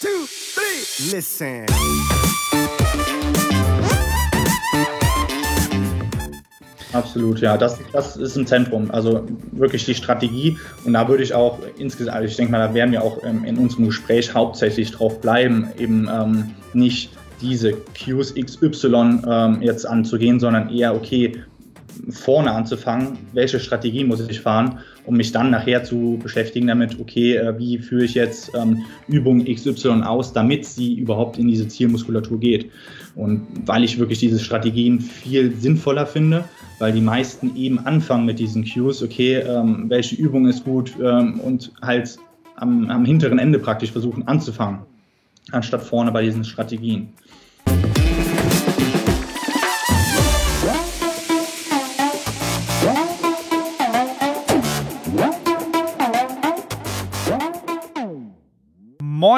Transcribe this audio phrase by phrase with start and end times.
[0.00, 1.16] two, three.
[1.16, 1.66] Listen.
[6.92, 8.90] Absolut, ja, das, das ist im Zentrum.
[8.90, 10.58] Also wirklich die Strategie.
[10.84, 13.44] Und da würde ich auch insgesamt, also ich denke mal, da werden wir auch ähm,
[13.44, 17.10] in unserem Gespräch hauptsächlich drauf bleiben, eben ähm, nicht
[17.40, 21.36] diese Qs XY ähm, jetzt anzugehen, sondern eher, okay,
[22.10, 27.36] vorne anzufangen, welche Strategie muss ich fahren, um mich dann nachher zu beschäftigen damit, okay,
[27.36, 32.40] äh, wie führe ich jetzt ähm, Übung XY aus, damit sie überhaupt in diese Zielmuskulatur
[32.40, 32.70] geht.
[33.14, 36.44] Und weil ich wirklich diese Strategien viel sinnvoller finde,
[36.78, 41.40] weil die meisten eben anfangen mit diesen Cues, okay, ähm, welche Übung ist gut ähm,
[41.40, 42.18] und halt
[42.56, 44.80] am, am hinteren Ende praktisch versuchen anzufangen,
[45.50, 47.08] anstatt vorne bei diesen Strategien.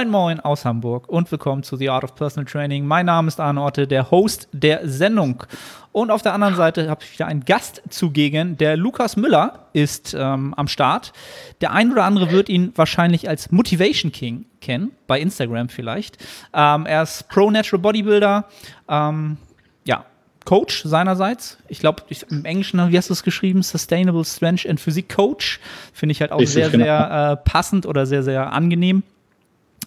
[0.01, 2.87] Moin Moin aus Hamburg und willkommen zu The Art of Personal Training.
[2.87, 5.45] Mein Name ist Arne Otte, der Host der Sendung.
[5.93, 8.57] Und auf der anderen Seite habe ich wieder einen Gast zugegen.
[8.57, 11.13] Der Lukas Müller ist ähm, am Start.
[11.61, 16.17] Der ein oder andere wird ihn wahrscheinlich als Motivation King kennen, bei Instagram vielleicht.
[16.55, 18.47] Ähm, er ist Pro Natural Bodybuilder.
[18.89, 19.37] Ähm,
[19.85, 20.07] ja,
[20.47, 21.59] Coach seinerseits.
[21.69, 23.63] Ich glaube, im Englischen, wie hast du es geschrieben?
[23.63, 25.61] Sustainable Strength and Physik Coach.
[25.93, 26.85] Finde ich halt auch ich sehr, genau.
[26.85, 29.03] sehr äh, passend oder sehr, sehr angenehm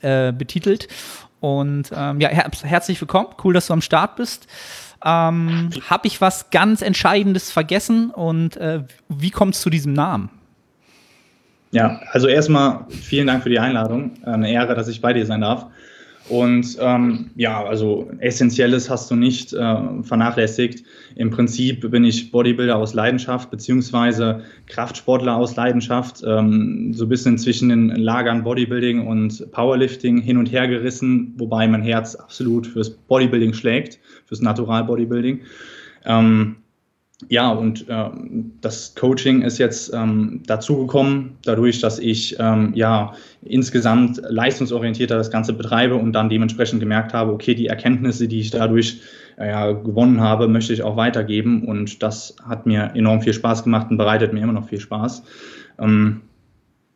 [0.04, 0.88] äh, betitelt.
[1.40, 3.30] Und ähm, ja, her herzlich willkommen.
[3.44, 4.48] Cool, dass du am Start bist.
[5.04, 10.30] Ähm, Habe ich was ganz Entscheidendes vergessen und äh, wie kommt es zu diesem Namen?
[11.72, 14.12] Ja, also erstmal vielen Dank für die Einladung.
[14.24, 15.66] Eine Ehre, dass ich bei dir sein darf.
[16.30, 20.86] Und ähm, ja, also Essentielles hast du nicht äh, vernachlässigt.
[21.16, 26.24] Im Prinzip bin ich Bodybuilder aus Leidenschaft, beziehungsweise Kraftsportler aus Leidenschaft.
[26.26, 31.68] Ähm, so ein bisschen zwischen den Lagern Bodybuilding und Powerlifting hin und her gerissen, wobei
[31.68, 35.42] mein Herz absolut fürs Bodybuilding schlägt, fürs Natural Bodybuilding.
[36.06, 36.56] Ähm,
[37.30, 38.10] ja, und äh,
[38.62, 45.54] das Coaching ist jetzt ähm, dazugekommen, dadurch, dass ich ähm, ja insgesamt leistungsorientierter das Ganze
[45.54, 49.02] betreibe und dann dementsprechend gemerkt habe, okay, die Erkenntnisse, die ich dadurch
[49.38, 51.64] äh, ja, gewonnen habe, möchte ich auch weitergeben.
[51.68, 55.24] Und das hat mir enorm viel Spaß gemacht und bereitet mir immer noch viel Spaß.
[55.80, 56.22] Ähm,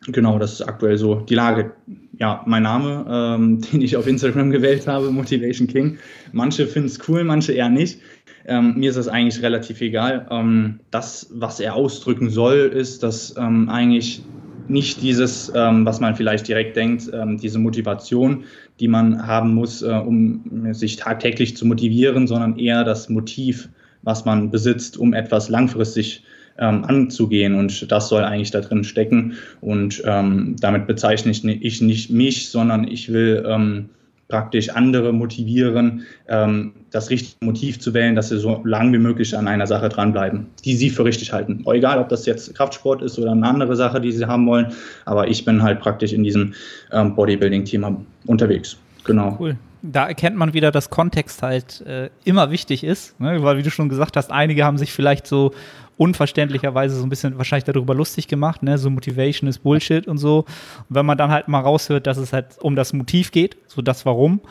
[0.08, 1.74] genau, das ist aktuell so die Lage.
[2.20, 5.98] Ja, mein Name, ähm, den ich auf Instagram gewählt habe, Motivation King.
[6.32, 8.00] Manche finden es cool, manche eher nicht.
[8.46, 10.26] Ähm, mir ist das eigentlich relativ egal.
[10.32, 14.24] Ähm, das, was er ausdrücken soll, ist, dass ähm, eigentlich
[14.70, 18.44] nicht dieses, ähm, was man vielleicht direkt denkt, ähm, diese Motivation,
[18.80, 23.70] die man haben muss, äh, um sich tagtäglich zu motivieren, sondern eher das Motiv,
[24.02, 26.24] was man besitzt, um etwas langfristig
[26.60, 27.56] ähm, anzugehen.
[27.56, 29.34] Und das soll eigentlich da drin stecken.
[29.62, 33.88] Und damit bezeichne ich nicht mich, sondern ich will
[34.28, 39.38] praktisch andere motivieren, ähm, das richtige Motiv zu wählen, dass sie so lange wie möglich
[39.38, 41.64] an einer Sache dranbleiben, die sie für richtig halten.
[41.72, 44.68] Egal, ob das jetzt Kraftsport ist oder eine andere Sache, die sie haben wollen,
[45.06, 46.54] aber ich bin halt praktisch in diesem
[46.92, 48.78] ähm, Bodybuilding-Thema unterwegs.
[49.04, 49.38] Genau.
[49.40, 53.42] Cool da erkennt man wieder, dass Kontext halt äh, immer wichtig ist, ne?
[53.44, 55.54] weil wie du schon gesagt hast, einige haben sich vielleicht so
[55.98, 58.78] unverständlicherweise so ein bisschen wahrscheinlich darüber lustig gemacht, ne?
[58.78, 60.40] so Motivation ist Bullshit und so.
[60.40, 63.82] Und wenn man dann halt mal raushört, dass es halt um das Motiv geht, so
[63.82, 64.42] das Warum,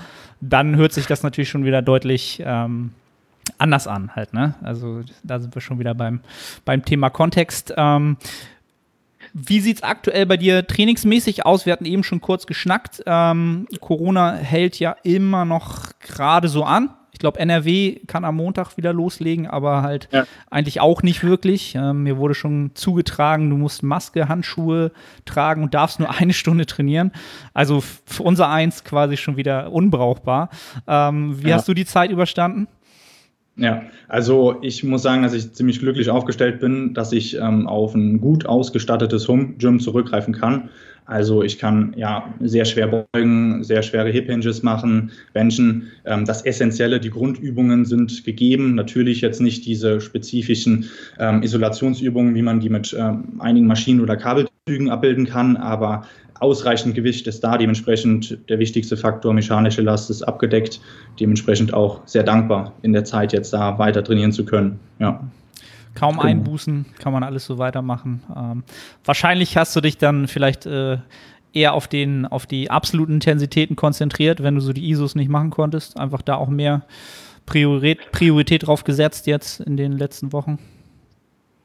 [0.40, 2.92] dann hört sich das natürlich schon wieder deutlich ähm,
[3.58, 4.54] anders an halt, ne?
[4.62, 6.20] Also da sind wir schon wieder beim,
[6.64, 7.72] beim Thema Kontext.
[7.76, 8.16] Ähm,
[9.38, 11.66] wie sieht es aktuell bei dir trainingsmäßig aus?
[11.66, 13.02] Wir hatten eben schon kurz geschnackt.
[13.04, 16.88] Ähm, Corona hält ja immer noch gerade so an.
[17.12, 20.24] Ich glaube, NRW kann am Montag wieder loslegen, aber halt ja.
[20.50, 21.74] eigentlich auch nicht wirklich.
[21.74, 24.90] Ähm, mir wurde schon zugetragen, du musst Maske, Handschuhe
[25.26, 27.12] tragen und darfst nur eine Stunde trainieren.
[27.52, 30.48] Also für unser Eins quasi schon wieder unbrauchbar.
[30.86, 31.56] Ähm, wie ja.
[31.56, 32.68] hast du die Zeit überstanden?
[33.58, 37.94] Ja, also ich muss sagen, dass ich ziemlich glücklich aufgestellt bin, dass ich ähm, auf
[37.94, 40.68] ein gut ausgestattetes Home Gym zurückgreifen kann.
[41.06, 45.84] Also ich kann ja sehr schwer beugen, sehr schwere Hip Hinges machen, Benchen.
[46.04, 48.74] Ähm, das Essentielle, die Grundübungen sind gegeben.
[48.74, 54.16] Natürlich jetzt nicht diese spezifischen ähm, Isolationsübungen, wie man die mit ähm, einigen Maschinen oder
[54.16, 56.04] Kabelzügen abbilden kann, aber
[56.40, 57.58] ausreichend Gewicht ist da.
[57.58, 60.80] Dementsprechend der wichtigste Faktor mechanische Last ist abgedeckt.
[61.20, 64.78] Dementsprechend auch sehr dankbar in der Zeit jetzt da weiter trainieren zu können.
[64.98, 65.20] Ja.
[65.94, 66.24] Kaum genau.
[66.24, 68.22] einbußen, kann man alles so weitermachen.
[68.36, 68.64] Ähm,
[69.04, 70.98] wahrscheinlich hast du dich dann vielleicht äh,
[71.54, 75.50] eher auf, den, auf die absoluten Intensitäten konzentriert, wenn du so die ISOs nicht machen
[75.50, 75.98] konntest.
[75.98, 76.82] Einfach da auch mehr
[77.46, 80.58] Priorität, Priorität drauf gesetzt jetzt in den letzten Wochen.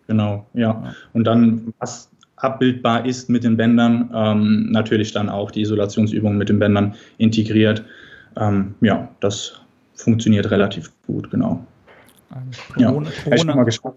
[0.08, 0.94] Genau, ja.
[1.14, 2.11] Und dann, was
[2.44, 7.84] abbildbar ist mit den Bändern, ähm, natürlich dann auch die Isolationsübungen mit den Bändern integriert.
[8.38, 9.62] Ähm, ja, das
[9.96, 11.66] funktioniert relativ gut, genau.
[12.76, 13.34] Corona, ja.
[13.36, 13.96] Ich bin mal gespannt.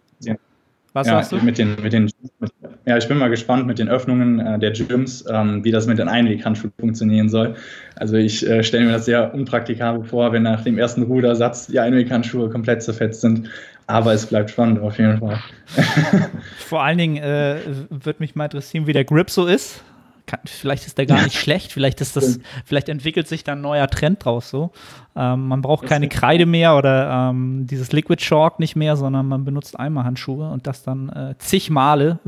[0.95, 1.45] Was ja, sagst du?
[1.45, 2.09] Mit den, mit den,
[2.39, 2.53] mit,
[2.87, 5.99] ja, ich bin mal gespannt mit den Öffnungen äh, der Gyms, ähm, wie das mit
[5.99, 7.57] den Einweghandschuhen funktionieren soll.
[7.97, 11.81] Also ich äh, stelle mir das sehr unpraktikabel vor, wenn nach dem ersten Rudersatz die
[11.81, 13.51] Einweghandschuhe komplett zerfetzt sind.
[13.87, 15.43] Aber es bleibt spannend auf jeden Fall.
[16.59, 17.59] Vor allen Dingen äh,
[17.91, 19.83] würde mich mal interessieren, wie der Grip so ist.
[20.27, 23.61] Kann, vielleicht ist der gar nicht schlecht, vielleicht ist das, vielleicht entwickelt sich da ein
[23.61, 24.71] neuer Trend draus so.
[25.15, 29.45] Ähm, man braucht keine Kreide mehr oder ähm, dieses Liquid Chalk nicht mehr, sondern man
[29.45, 32.21] benutzt einmal Handschuhe und das dann äh, zig Male.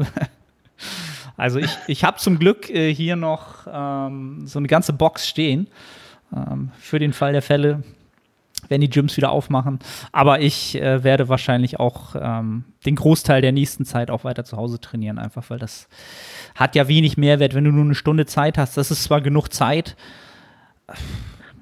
[1.39, 5.67] also ich, ich habe zum Glück äh, hier noch ähm, so eine ganze Box stehen.
[6.35, 7.83] Ähm, für den Fall der Fälle,
[8.69, 9.79] wenn die Gyms wieder aufmachen.
[10.13, 14.57] Aber ich äh, werde wahrscheinlich auch ähm, den Großteil der nächsten Zeit auch weiter zu
[14.57, 15.89] Hause trainieren, einfach weil das
[16.55, 18.77] hat ja wenig Mehrwert, wenn du nur eine Stunde Zeit hast.
[18.77, 19.97] Das ist zwar genug Zeit.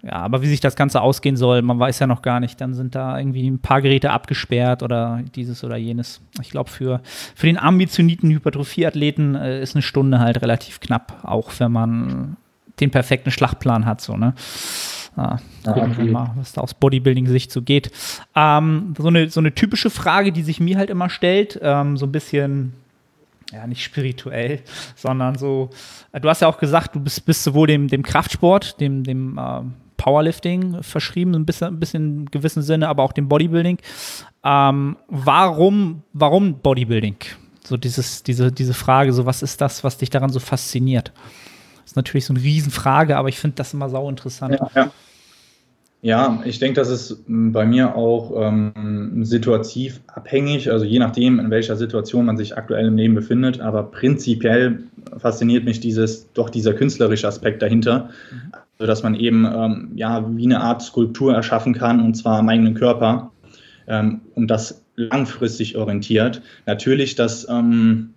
[0.04, 2.60] Ja, aber wie sich das Ganze ausgehen soll, man weiß ja noch gar nicht.
[2.60, 6.20] Dann sind da irgendwie ein paar Geräte abgesperrt oder dieses oder jenes.
[6.42, 7.00] Ich glaube, für,
[7.34, 12.36] für den ambitionierten Hypertrophie-Athleten äh, ist eine Stunde halt relativ knapp, auch wenn man
[12.80, 14.02] den perfekten Schlachtplan hat.
[14.02, 14.34] So, ne?
[15.16, 17.92] Ah, gucken wir mal, was da aus Bodybuilding-Sicht so geht.
[18.34, 22.06] Ähm, so, eine, so eine typische Frage, die sich mir halt immer stellt, ähm, so
[22.06, 22.74] ein bisschen,
[23.52, 24.60] ja, nicht spirituell,
[24.96, 25.70] sondern so,
[26.12, 29.38] äh, du hast ja auch gesagt, du bist, bist sowohl dem, dem Kraftsport, dem, dem
[29.38, 29.60] äh,
[29.96, 33.78] Powerlifting verschrieben, ein bisschen, ein bisschen in gewissem Sinne, aber auch dem Bodybuilding.
[34.42, 37.16] Ähm, warum, warum Bodybuilding?
[37.62, 41.12] So dieses, diese, diese Frage, so was ist das, was dich daran so fasziniert?
[41.94, 44.56] Ist natürlich so eine Riesenfrage, aber ich finde das immer sau interessant.
[44.58, 44.90] Ja, ja.
[46.02, 51.50] Ja, ich denke, das ist bei mir auch ähm, situativ abhängig, also je nachdem, in
[51.50, 53.60] welcher Situation man sich aktuell im Leben befindet.
[53.60, 54.80] Aber prinzipiell
[55.18, 58.10] fasziniert mich dieses, doch dieser künstlerische Aspekt dahinter.
[58.30, 58.52] Mhm.
[58.76, 62.48] Also, dass man eben ähm, ja, wie eine Art Skulptur erschaffen kann, und zwar am
[62.48, 63.30] eigenen Körper,
[63.86, 66.42] ähm, und das langfristig orientiert.
[66.66, 68.14] Natürlich, dass ähm,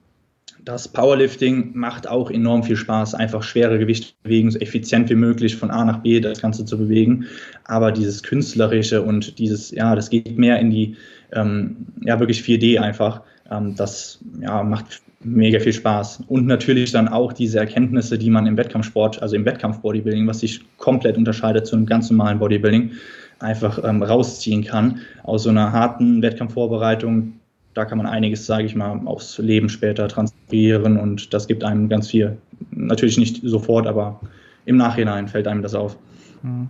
[0.68, 5.56] das Powerlifting macht auch enorm viel Spaß, einfach schwere Gewichte bewegen, so effizient wie möglich
[5.56, 7.26] von A nach B das Ganze zu bewegen.
[7.64, 10.98] Aber dieses Künstlerische und dieses, ja, das geht mehr in die,
[11.32, 13.22] ähm, ja, wirklich 4D einfach.
[13.50, 16.24] Ähm, das ja, macht mega viel Spaß.
[16.28, 20.60] Und natürlich dann auch diese Erkenntnisse, die man im Wettkampfsport, also im Wettkampf-Bodybuilding, was sich
[20.78, 22.92] komplett unterscheidet zu einem ganz normalen Bodybuilding,
[23.40, 27.37] einfach ähm, rausziehen kann aus so einer harten Wettkampfvorbereitung,
[27.78, 31.90] da kann man einiges, sage ich mal, aufs Leben später transferieren und das gibt einem
[31.90, 32.38] ganz viel.
[32.72, 34.20] Natürlich nicht sofort, aber
[34.66, 35.96] im Nachhinein fällt einem das auf.
[36.42, 36.70] Mhm.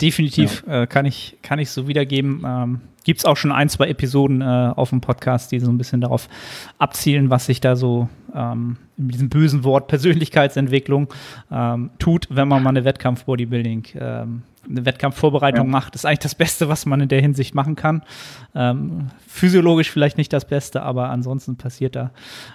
[0.00, 0.82] Definitiv ja.
[0.82, 2.42] äh, kann, ich, kann ich so wiedergeben.
[2.46, 5.78] Ähm, Gibt es auch schon ein, zwei Episoden äh, auf dem Podcast, die so ein
[5.78, 6.28] bisschen darauf
[6.78, 11.08] abzielen, was sich da so ähm, in diesem bösen Wort Persönlichkeitsentwicklung
[11.50, 15.70] ähm, tut, wenn man mal eine Wettkampf-Bodybuilding ähm, eine Wettkampfvorbereitung ja.
[15.70, 18.02] macht, ist eigentlich das Beste, was man in der Hinsicht machen kann.
[18.54, 22.10] Ähm, physiologisch vielleicht nicht das Beste, aber ansonsten passiert da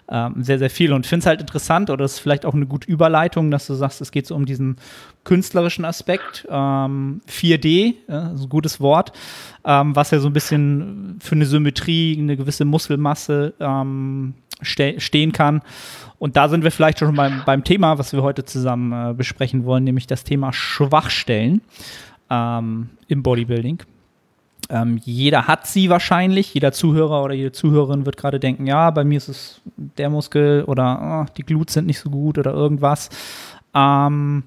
[0.09, 0.93] ähm, sehr, sehr viel.
[0.93, 3.65] Und ich finde es halt interessant, oder es ist vielleicht auch eine gute Überleitung, dass
[3.67, 4.77] du sagst, es geht so um diesen
[5.23, 6.47] künstlerischen Aspekt.
[6.49, 9.11] Ähm, 4D, ja, so ein gutes Wort,
[9.65, 15.31] ähm, was ja so ein bisschen für eine Symmetrie, eine gewisse Muskelmasse ähm, ste stehen
[15.31, 15.61] kann.
[16.19, 19.65] Und da sind wir vielleicht schon beim, beim Thema, was wir heute zusammen äh, besprechen
[19.65, 21.61] wollen, nämlich das Thema Schwachstellen
[22.29, 23.83] ähm, im Bodybuilding.
[24.69, 29.03] Ähm, jeder hat sie wahrscheinlich, jeder Zuhörer oder jede Zuhörerin wird gerade denken, ja, bei
[29.03, 33.09] mir ist es der Muskel oder oh, die Glutes sind nicht so gut oder irgendwas.
[33.75, 34.43] Ähm,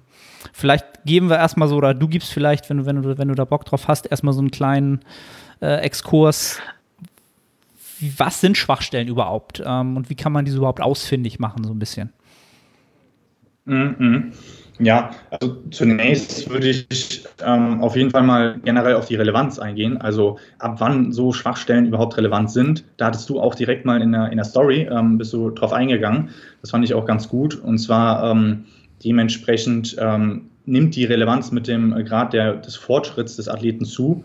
[0.53, 3.35] vielleicht geben wir erstmal so, oder du gibst vielleicht, wenn du, wenn du, wenn du
[3.35, 5.01] da Bock drauf hast, erstmal so einen kleinen
[5.61, 6.61] äh, Exkurs
[8.01, 11.79] was sind Schwachstellen überhaupt ähm, und wie kann man diese überhaupt ausfindig machen, so ein
[11.79, 12.13] bisschen?
[13.65, 14.33] Mhm.
[14.81, 20.01] Ja, also zunächst würde ich ähm, auf jeden Fall mal generell auf die Relevanz eingehen.
[20.01, 22.85] Also ab wann so Schwachstellen überhaupt relevant sind.
[22.97, 25.73] Da hattest du auch direkt mal in der, in der Story, ähm, bist du drauf
[25.73, 26.31] eingegangen.
[26.61, 27.57] Das fand ich auch ganz gut.
[27.57, 28.67] Und zwar ähm,
[29.05, 34.25] dementsprechend ähm, nimmt die Relevanz mit dem Grad der, des Fortschritts des Athleten zu.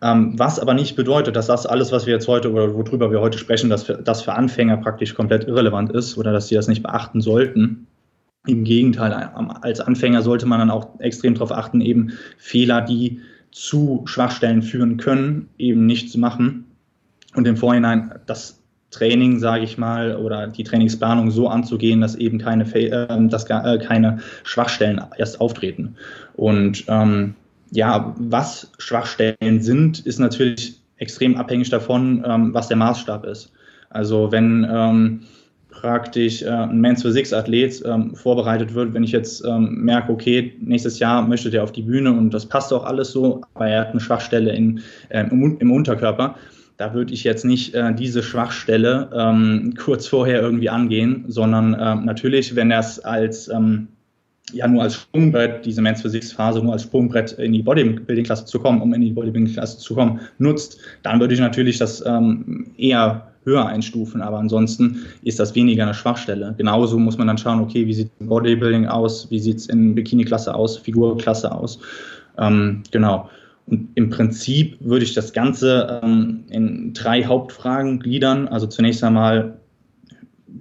[0.00, 3.20] Ähm, was aber nicht bedeutet, dass das alles, was wir jetzt heute oder worüber wir
[3.20, 6.68] heute sprechen, dass für, das für Anfänger praktisch komplett irrelevant ist oder dass sie das
[6.68, 7.86] nicht beachten sollten.
[8.46, 13.20] Im Gegenteil, als Anfänger sollte man dann auch extrem darauf achten, eben Fehler, die
[13.52, 16.64] zu Schwachstellen führen können, eben nicht zu machen
[17.36, 18.61] und im Vorhinein das
[18.92, 23.66] Training, sage ich mal, oder die Trainingsplanung so anzugehen, dass eben keine, äh, dass gar,
[23.66, 25.96] äh, keine Schwachstellen erst auftreten.
[26.34, 27.34] Und ähm,
[27.72, 33.50] ja, was Schwachstellen sind, ist natürlich extrem abhängig davon, ähm, was der Maßstab ist.
[33.90, 35.20] Also wenn ähm,
[35.70, 40.54] praktisch äh, ein Men's Physics Athlet ähm, vorbereitet wird, wenn ich jetzt ähm, merke, okay,
[40.60, 43.80] nächstes Jahr möchte der auf die Bühne und das passt auch alles so, aber er
[43.80, 46.36] hat eine Schwachstelle in, äh, im, im, Unterkörper,
[46.76, 51.94] da würde ich jetzt nicht äh, diese Schwachstelle ähm, kurz vorher irgendwie angehen, sondern äh,
[51.96, 53.88] natürlich, wenn er es als ähm,
[54.52, 58.58] ja nur als Sprungbrett, diese Men's Physics Phase nur als Sprungbrett in die Bodybuilding-Klasse zu
[58.58, 63.28] kommen, um in die Bodybuilding-Klasse zu kommen, nutzt, dann würde ich natürlich das ähm, eher
[63.44, 66.54] höher einstufen, aber ansonsten ist das weniger eine Schwachstelle.
[66.56, 70.54] Genauso muss man dann schauen, okay, wie sieht Bodybuilding aus, wie sieht es in Bikini-Klasse
[70.54, 71.80] aus, Figurklasse aus.
[72.38, 73.28] Ähm, genau.
[73.66, 78.48] Und im Prinzip würde ich das Ganze ähm, in drei Hauptfragen gliedern.
[78.48, 79.58] Also zunächst einmal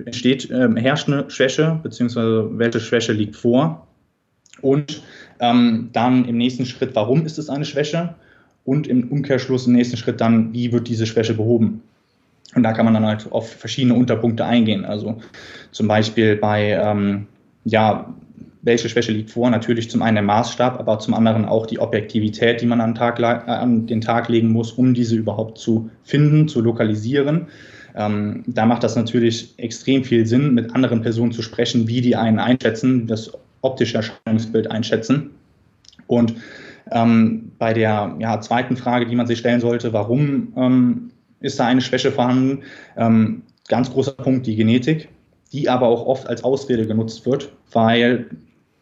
[0.06, 3.88] entsteht, ähm, herrscht eine Schwäche, beziehungsweise welche Schwäche liegt vor?
[4.62, 5.02] Und
[5.40, 8.16] ähm, dann im nächsten Schritt, warum ist es eine Schwäche?
[8.64, 11.82] Und im Umkehrschluss im nächsten Schritt dann, wie wird diese Schwäche behoben?
[12.54, 14.86] Und da kann man dann halt auf verschiedene Unterpunkte eingehen.
[14.86, 15.20] Also
[15.72, 17.28] zum Beispiel bei, ähm,
[17.64, 18.14] ja,
[18.64, 19.50] welche Schwäche liegt vor?
[19.50, 23.20] Natürlich zum einen der Maßstab, aber zum anderen auch die Objektivität, die man an, Tag,
[23.20, 27.48] äh, an den Tag legen muss, um diese überhaupt zu finden, zu lokalisieren.
[27.96, 32.16] Ähm, da macht das natürlich extrem viel Sinn, mit anderen Personen zu sprechen, wie die
[32.16, 35.32] einen einschätzen, das optische Erscheinungsbild einschätzen.
[36.08, 36.36] Und
[36.92, 41.66] ähm, bei der ja, zweiten Frage, die man sich stellen sollte, warum ähm, ist da
[41.66, 42.64] eine Schwäche vorhanden?
[42.98, 45.10] Ähm, ganz großer Punkt die Genetik,
[45.52, 48.30] die aber auch oft als Ausrede genutzt wird, weil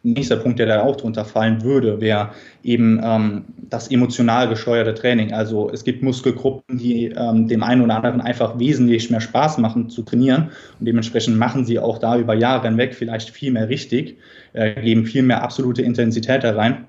[0.03, 2.29] nächster Punkt, der da auch drunter fallen würde, wäre
[2.63, 5.33] eben ähm, das emotional gesteuerte Training.
[5.33, 9.89] Also es gibt Muskelgruppen, die ähm, dem einen oder anderen einfach wesentlich mehr Spaß machen
[9.89, 14.17] zu trainieren und dementsprechend machen sie auch da über Jahre hinweg vielleicht viel mehr richtig,
[14.53, 16.85] äh, geben viel mehr absolute Intensität da rein.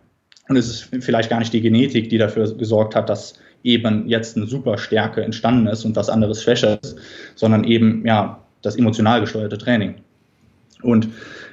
[0.48, 4.36] Und es ist vielleicht gar nicht die Genetik, die dafür gesorgt hat, dass eben jetzt
[4.36, 6.96] eine super Stärke entstanden ist und was anderes schwächer ist,
[7.34, 9.96] sondern eben ja das emotional gesteuerte Training.
[10.82, 11.08] Und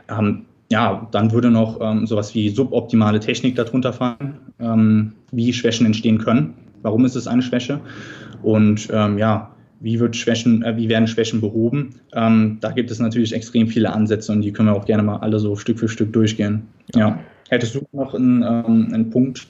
[0.09, 5.85] ähm, ja, dann würde noch ähm, sowas wie suboptimale Technik darunter fallen, ähm, wie Schwächen
[5.85, 6.53] entstehen können.
[6.81, 7.79] Warum ist es eine Schwäche?
[8.43, 11.95] Und ähm, ja, wie, wird Schwächen, äh, wie werden Schwächen behoben?
[12.13, 15.17] Ähm, da gibt es natürlich extrem viele Ansätze und die können wir auch gerne mal
[15.17, 16.67] alle so Stück für Stück durchgehen.
[16.95, 17.19] Ja.
[17.49, 19.47] Hättest du noch einen, ähm, einen Punkt,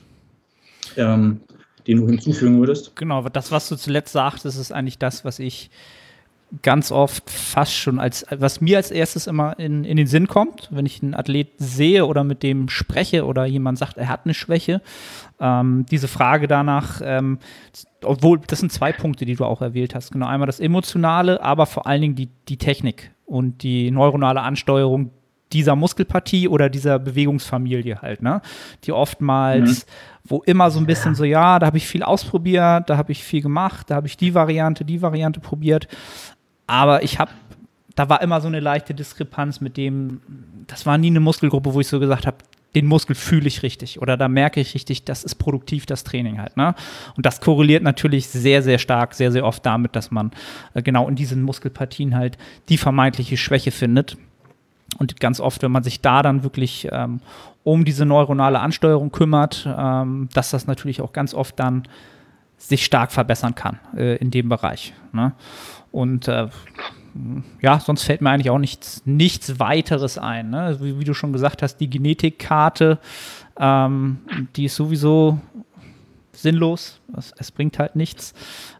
[0.97, 1.41] ähm,
[1.87, 2.95] den du hinzufügen würdest?
[2.95, 5.71] Genau, das, was du zuletzt sagtest, ist eigentlich das, was ich
[6.61, 10.69] ganz oft fast schon als, was mir als erstes immer in, in den Sinn kommt,
[10.71, 14.33] wenn ich einen Athlet sehe oder mit dem spreche oder jemand sagt, er hat eine
[14.33, 14.81] Schwäche.
[15.39, 17.39] Ähm, diese Frage danach, ähm,
[18.03, 20.11] obwohl, das sind zwei Punkte, die du auch erwählt hast.
[20.11, 25.11] Genau, einmal das Emotionale, aber vor allen Dingen die, die Technik und die neuronale Ansteuerung
[25.53, 28.41] dieser Muskelpartie oder dieser Bewegungsfamilie halt, ne?
[28.83, 29.91] Die oftmals, mhm.
[30.25, 33.23] wo immer so ein bisschen so, ja, da habe ich viel ausprobiert, da habe ich
[33.23, 35.87] viel gemacht, da habe ich die Variante, die Variante probiert.
[36.67, 37.31] Aber ich habe,
[37.95, 40.21] da war immer so eine leichte Diskrepanz mit dem,
[40.67, 42.37] das war nie eine Muskelgruppe, wo ich so gesagt habe,
[42.75, 46.39] den Muskel fühle ich richtig oder da merke ich richtig, das ist produktiv, das Training
[46.39, 46.57] halt.
[46.57, 46.75] Ne?
[47.15, 50.31] Und das korreliert natürlich sehr, sehr stark, sehr, sehr oft damit, dass man
[50.73, 52.37] äh, genau in diesen Muskelpartien halt
[52.69, 54.17] die vermeintliche Schwäche findet.
[54.99, 57.19] Und ganz oft, wenn man sich da dann wirklich ähm,
[57.63, 61.83] um diese neuronale Ansteuerung kümmert, ähm, dass das natürlich auch ganz oft dann
[62.57, 64.93] sich stark verbessern kann äh, in dem Bereich.
[65.13, 65.33] Ne?
[65.97, 66.47] Und äh,
[67.59, 70.51] ja, sonst fällt mir eigentlich auch nichts, nichts weiteres ein.
[70.51, 70.61] Ne?
[70.61, 72.99] Also wie, wie, du schon gesagt hast, die Genetikkarte,
[73.59, 74.19] ähm,
[74.55, 75.39] die ist sowieso
[76.33, 77.01] sinnlos.
[77.17, 78.35] Es, es bringt halt nichts.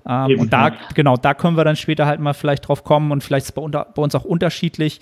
[0.07, 3.23] Ähm, und da, genau, da können wir dann später halt mal vielleicht drauf kommen und
[3.23, 5.01] vielleicht ist es bei, unter, bei uns auch unterschiedlich,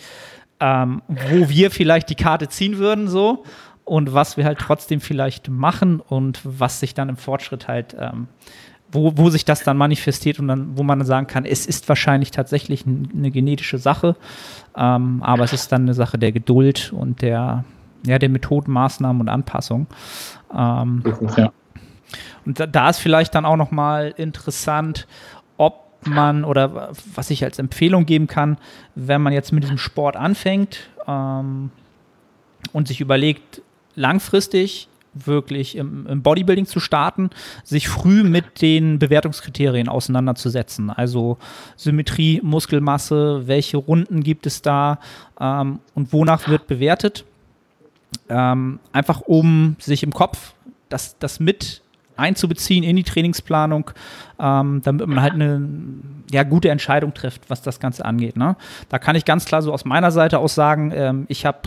[0.61, 3.43] ähm, wo wir vielleicht die Karte ziehen würden, so
[3.83, 8.29] und was wir halt trotzdem vielleicht machen und was sich dann im Fortschritt halt ähm,
[8.91, 11.87] wo, wo sich das dann manifestiert und dann, wo man dann sagen kann, es ist
[11.89, 14.15] wahrscheinlich tatsächlich eine genetische Sache,
[14.75, 17.65] ähm, aber es ist dann eine Sache der Geduld und der,
[18.05, 19.87] ja, der Methoden, Maßnahmen und Anpassung.
[20.53, 21.03] Ähm,
[21.37, 21.51] ja.
[22.45, 25.07] Und da, da, ist vielleicht dann auch nochmal interessant,
[25.57, 28.57] ob man oder was ich als Empfehlung geben kann,
[28.93, 31.71] wenn man jetzt mit diesem Sport anfängt ähm,
[32.71, 33.61] und sich überlegt,
[33.95, 37.29] langfristig wirklich im, im, Bodybuilding zu starten,
[37.63, 40.89] sich früh mit den Bewertungskriterien auseinanderzusetzen.
[40.89, 41.37] Also
[41.77, 44.99] Symmetrie, Muskelmasse, welche Runden gibt es da
[45.39, 47.25] ähm, und wonach wird bewertet.
[48.29, 50.53] Ähm, einfach um sich im Kopf
[50.89, 51.81] das, das mit
[52.17, 53.91] einzubeziehen in die Trainingsplanung,
[54.39, 55.67] ähm, damit man halt eine
[56.31, 58.37] ja, gute Entscheidung trifft, was das Ganze angeht.
[58.37, 58.55] Ne?
[58.89, 61.59] Da kann ich ganz klar so aus meiner Seite aus sagen, ähm, ich habe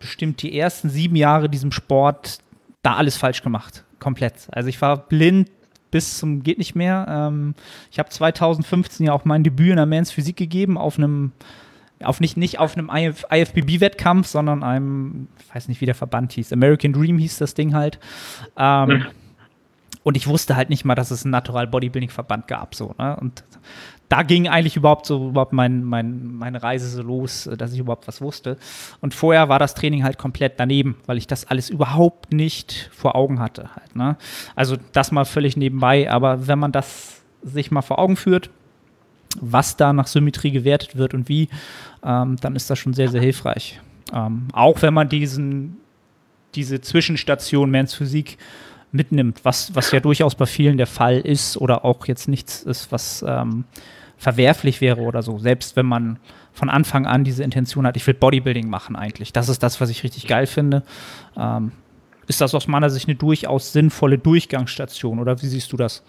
[0.00, 2.38] bestimmt die ersten sieben Jahre diesem Sport
[2.82, 3.84] da alles falsch gemacht.
[4.00, 4.48] Komplett.
[4.50, 5.50] Also ich war blind
[5.90, 7.06] bis zum geht nicht mehr.
[7.08, 7.54] Ähm,
[7.90, 11.32] ich habe 2015 ja auch mein Debüt in der Mans Physik gegeben auf einem
[12.02, 16.32] auf nicht, nicht auf einem IF, IFBB-Wettkampf, sondern einem, ich weiß nicht, wie der Verband
[16.32, 17.98] hieß, American Dream hieß das Ding halt.
[18.56, 19.06] Ähm.
[20.02, 22.74] Und ich wusste halt nicht mal, dass es einen Natural Bodybuilding-Verband gab.
[22.74, 23.16] So, ne?
[23.16, 23.44] Und
[24.10, 28.08] da ging eigentlich überhaupt so überhaupt mein, mein, meine Reise so los, dass ich überhaupt
[28.08, 28.58] was wusste.
[29.00, 33.14] Und vorher war das Training halt komplett daneben, weil ich das alles überhaupt nicht vor
[33.14, 33.70] Augen hatte.
[33.76, 34.16] Halt, ne?
[34.56, 38.50] Also das mal völlig nebenbei, aber wenn man das sich mal vor Augen führt,
[39.40, 41.48] was da nach Symmetrie gewertet wird und wie,
[42.04, 43.80] ähm, dann ist das schon sehr, sehr hilfreich.
[44.12, 45.76] Ähm, auch wenn man diesen,
[46.56, 48.38] diese Zwischenstation Mans Physik
[48.92, 52.90] mitnimmt, was, was ja durchaus bei vielen der Fall ist oder auch jetzt nichts ist,
[52.92, 53.64] was ähm,
[54.18, 55.38] verwerflich wäre oder so.
[55.38, 56.18] Selbst wenn man
[56.52, 59.32] von Anfang an diese Intention hat, ich will Bodybuilding machen eigentlich.
[59.32, 60.82] Das ist das, was ich richtig geil finde.
[61.36, 61.72] Ähm,
[62.26, 66.02] ist das aus meiner Sicht eine durchaus sinnvolle Durchgangsstation oder wie siehst du das?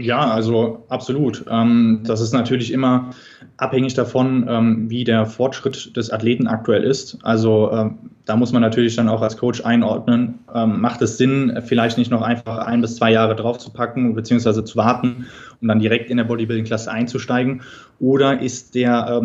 [0.00, 1.44] Ja, also absolut.
[1.50, 3.10] Ähm, das ist natürlich immer
[3.56, 7.18] abhängig davon, ähm, wie der Fortschritt des Athleten aktuell ist.
[7.24, 10.40] Also ähm, da muss man natürlich dann auch als Coach einordnen.
[10.52, 14.64] Macht es Sinn, vielleicht nicht noch einfach ein bis zwei Jahre drauf zu packen beziehungsweise
[14.64, 15.24] zu warten,
[15.62, 17.62] um dann direkt in der Bodybuilding-Klasse einzusteigen?
[18.00, 19.22] Oder ist der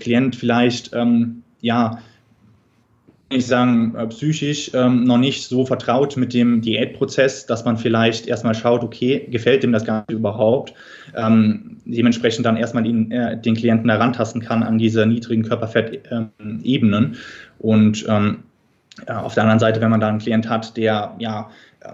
[0.00, 0.90] Klient vielleicht
[1.60, 1.98] ja
[3.30, 8.26] ich sagen, äh, psychisch ähm, noch nicht so vertraut mit dem Diätprozess, dass man vielleicht
[8.26, 10.74] erstmal schaut, okay, gefällt dem das Ganze überhaupt?
[11.16, 17.16] Ähm, dementsprechend dann erstmal den, äh, den Klienten herantasten kann an diese niedrigen Körperfettebenen.
[17.58, 18.44] und ähm,
[19.06, 21.48] auf der anderen Seite, wenn man da einen Klient hat, der ja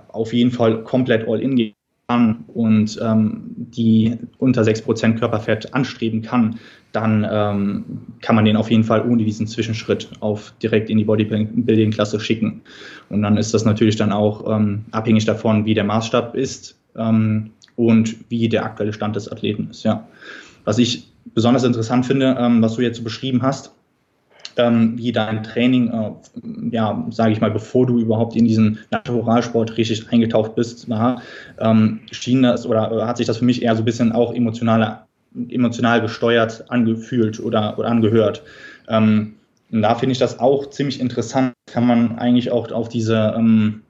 [0.08, 1.76] auf jeden Fall komplett all in geht,
[2.08, 6.58] kann und ähm, die unter 6% Körperfett anstreben kann,
[6.96, 7.84] dann ähm,
[8.22, 12.62] kann man den auf jeden Fall ohne diesen Zwischenschritt auf direkt in die Bodybuilding-Klasse schicken.
[13.10, 17.50] Und dann ist das natürlich dann auch ähm, abhängig davon, wie der Maßstab ist ähm,
[17.76, 19.84] und wie der aktuelle Stand des Athleten ist.
[19.84, 20.08] Ja.
[20.64, 23.72] Was ich besonders interessant finde, ähm, was du jetzt so beschrieben hast,
[24.56, 26.12] ähm, wie dein Training, äh,
[26.74, 31.20] ja, sage ich mal, bevor du überhaupt in diesen Naturalsport richtig eingetaucht bist, war,
[31.58, 35.05] ähm, schien das oder hat sich das für mich eher so ein bisschen auch emotional,
[35.48, 38.42] emotional gesteuert angefühlt oder, oder angehört.
[38.88, 39.34] Ähm,
[39.70, 43.82] und da finde ich das auch ziemlich interessant, kann man eigentlich auch auf diese ähm,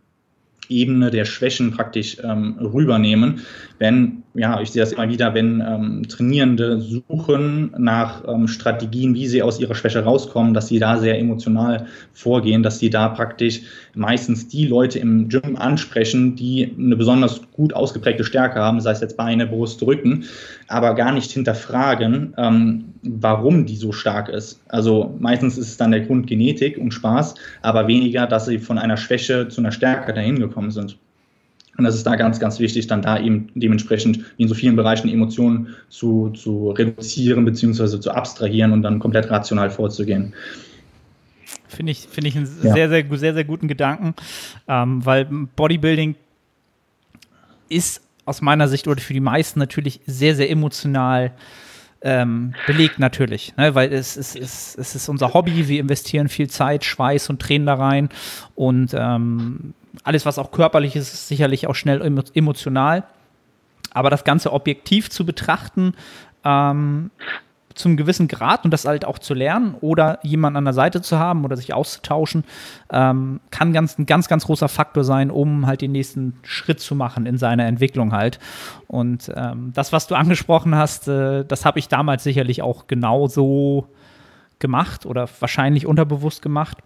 [0.68, 3.40] Ebene der Schwächen praktisch ähm, rübernehmen.
[3.79, 9.26] Wenn, ja, ich sehe das immer wieder, wenn ähm, Trainierende suchen nach ähm, Strategien, wie
[9.26, 13.61] sie aus ihrer Schwäche rauskommen, dass sie da sehr emotional vorgehen, dass sie da praktisch
[13.94, 19.00] meistens die Leute im Gym ansprechen, die eine besonders gut ausgeprägte Stärke haben, sei es
[19.00, 20.24] jetzt Beine, Brust, Rücken,
[20.68, 24.62] aber gar nicht hinterfragen, ähm, warum die so stark ist.
[24.68, 28.79] Also meistens ist es dann der Grund Genetik und Spaß, aber weniger, dass sie von
[28.79, 30.99] einer Schwäche zu einer Stärke dahin gekommen sind.
[31.77, 35.09] Und das ist da ganz, ganz wichtig, dann da eben dementsprechend in so vielen Bereichen
[35.09, 38.01] Emotionen zu, zu reduzieren bzw.
[38.01, 40.33] zu abstrahieren und dann komplett rational vorzugehen.
[41.69, 42.73] Finde ich, finde ich einen ja.
[42.73, 44.14] sehr, sehr, sehr, sehr guten Gedanken,
[44.69, 46.14] ähm, weil Bodybuilding
[47.69, 51.33] ist aus meiner Sicht oder für die meisten natürlich sehr, sehr emotional
[52.03, 53.75] ähm, belegt natürlich, ne?
[53.75, 57.66] weil es, es, es, es ist unser Hobby, wir investieren viel Zeit, Schweiß und Tränen
[57.66, 58.09] da rein
[58.55, 62.00] und ähm, alles, was auch körperlich ist, ist sicherlich auch schnell
[62.35, 63.04] emotional.
[63.92, 65.94] Aber das Ganze objektiv zu betrachten,
[66.44, 67.11] ähm,
[67.76, 71.18] zum gewissen Grad und das halt auch zu lernen oder jemanden an der Seite zu
[71.18, 72.44] haben oder sich auszutauschen,
[72.90, 76.94] ähm, kann ganz, ein ganz, ganz großer Faktor sein, um halt den nächsten Schritt zu
[76.94, 78.38] machen in seiner Entwicklung halt.
[78.87, 83.88] Und ähm, das, was du angesprochen hast, äh, das habe ich damals sicherlich auch genauso
[84.59, 86.78] gemacht oder wahrscheinlich unterbewusst gemacht.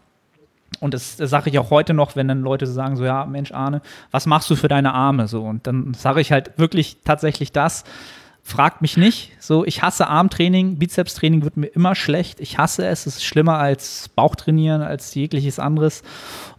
[0.78, 3.52] Und das, das sage ich auch heute noch, wenn dann Leute sagen so, ja, Mensch,
[3.52, 5.26] Arne, was machst du für deine Arme?
[5.26, 7.84] So, und dann sage ich halt wirklich tatsächlich das,
[8.42, 9.32] fragt mich nicht.
[9.38, 12.40] So, ich hasse Armtraining, Bizepstraining wird mir immer schlecht.
[12.40, 13.06] Ich hasse es.
[13.06, 16.02] Es ist schlimmer als Bauchtrainieren, als jegliches anderes.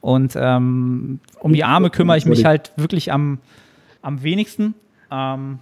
[0.02, 3.40] Und ähm, um die Arme kümmere ich mich halt wirklich am,
[4.02, 4.76] am wenigsten.
[5.10, 5.60] Ähm,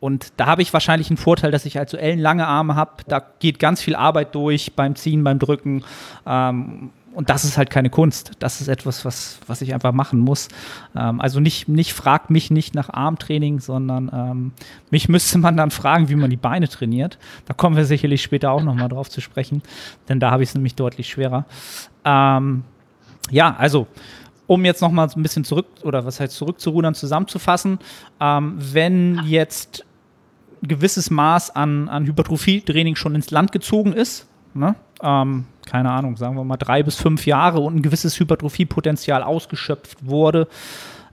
[0.00, 3.02] und da habe ich wahrscheinlich einen Vorteil, dass ich halt so ellenlange Arme habe.
[3.08, 5.82] Da geht ganz viel Arbeit durch beim Ziehen, beim Drücken.
[6.26, 8.32] Ähm, und das ist halt keine Kunst.
[8.40, 10.48] Das ist etwas, was, was ich einfach machen muss.
[10.96, 14.52] Ähm, also nicht, nicht fragt mich nicht nach Armtraining, sondern ähm,
[14.90, 17.18] mich müsste man dann fragen, wie man die Beine trainiert.
[17.46, 19.62] Da kommen wir sicherlich später auch nochmal drauf zu sprechen,
[20.08, 21.46] denn da habe ich es nämlich deutlich schwerer.
[22.04, 22.64] Ähm,
[23.30, 23.86] ja, also
[24.46, 27.78] um jetzt nochmal ein bisschen zurück oder was heißt zurückzurudern, zusammenzufassen,
[28.20, 29.84] ähm, wenn jetzt
[30.62, 34.74] ein gewisses Maß an, an Hypertrophie-Training schon ins Land gezogen ist, ne?
[35.04, 40.06] Ähm, keine Ahnung, sagen wir mal drei bis fünf Jahre und ein gewisses Hypertrophiepotenzial ausgeschöpft
[40.06, 40.48] wurde,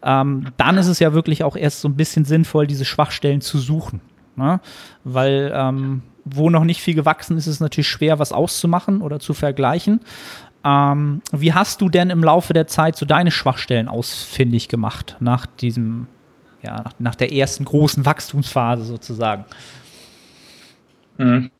[0.04, 3.60] ähm, dann ist es ja wirklich auch erst so ein bisschen sinnvoll, diese Schwachstellen zu
[3.60, 4.02] suchen.
[4.36, 4.60] Ne?
[5.04, 9.20] Weil ähm, wo noch nicht viel gewachsen ist, ist es natürlich schwer, was auszumachen oder
[9.20, 10.02] zu vergleichen.
[10.64, 15.46] Ähm, wie hast du denn im Laufe der Zeit so deine Schwachstellen ausfindig gemacht nach
[15.46, 16.08] diesem,
[16.62, 19.46] ja, nach, nach der ersten großen Wachstumsphase sozusagen?
[21.18, 21.52] Mhm.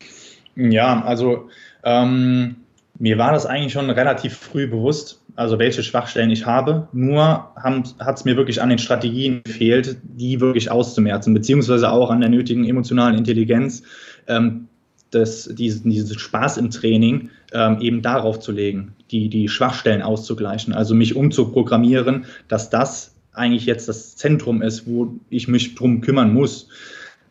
[0.54, 1.48] Ja, also
[1.84, 2.56] ähm,
[2.98, 6.88] mir war das eigentlich schon relativ früh bewusst, also welche Schwachstellen ich habe.
[6.92, 12.20] Nur hat es mir wirklich an den Strategien gefehlt, die wirklich auszumerzen, beziehungsweise auch an
[12.20, 13.82] der nötigen emotionalen Intelligenz,
[14.28, 14.68] ähm,
[15.10, 20.72] das, diesen, diesen Spaß im Training ähm, eben darauf zu legen, die, die Schwachstellen auszugleichen,
[20.72, 26.32] also mich umzuprogrammieren, dass das eigentlich jetzt das Zentrum ist, wo ich mich drum kümmern
[26.32, 26.68] muss.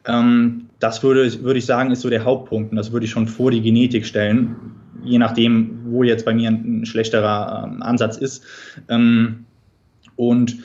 [0.06, 3.28] Ähm, das würde, würde ich sagen, ist so der Hauptpunkt und das würde ich schon
[3.28, 4.56] vor die Genetik stellen,
[5.04, 8.44] je nachdem, wo jetzt bei mir ein, ein schlechterer ähm, Ansatz ist.
[8.90, 9.46] Ähm,
[10.16, 10.58] und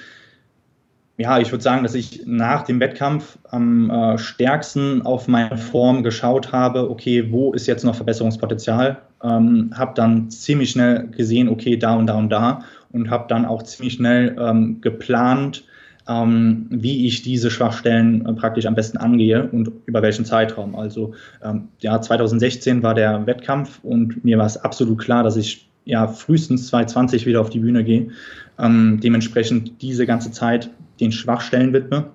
[1.19, 6.03] ja, ich würde sagen, dass ich nach dem Wettkampf am äh, stärksten auf meine Form
[6.03, 8.99] geschaut habe, okay, wo ist jetzt noch Verbesserungspotenzial?
[9.23, 13.47] Ähm, habe dann ziemlich schnell gesehen, okay, da und da und da und habe dann
[13.47, 15.65] auch ziemlich schnell ähm, geplant,
[16.09, 20.75] ähm, wie ich diese Schwachstellen äh, praktisch am besten angehe und über welchen Zeitraum.
[20.75, 25.69] Also ähm, ja, 2016 war der Wettkampf und mir war es absolut klar, dass ich
[25.85, 28.09] ja frühestens 2020 wieder auf die Bühne gehe.
[28.59, 32.11] Ähm, dementsprechend diese ganze Zeit den Schwachstellen widme.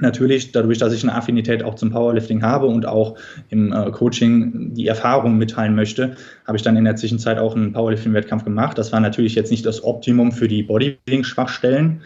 [0.00, 3.16] Natürlich, dadurch, dass ich eine Affinität auch zum Powerlifting habe und auch
[3.50, 6.16] im äh, Coaching die Erfahrung mitteilen möchte,
[6.46, 8.78] habe ich dann in der Zwischenzeit auch einen Powerlifting-Wettkampf gemacht.
[8.78, 12.00] Das war natürlich jetzt nicht das Optimum für die Bodybuilding-Schwachstellen,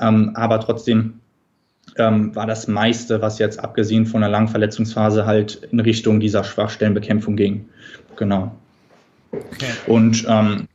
[0.00, 1.20] ähm, aber trotzdem
[1.96, 6.44] ähm, war das meiste, was jetzt abgesehen von einer langen Verletzungsphase halt in Richtung dieser
[6.44, 7.68] Schwachstellenbekämpfung ging.
[8.16, 8.54] Genau.
[9.32, 9.66] Okay.
[9.86, 10.68] Und ähm,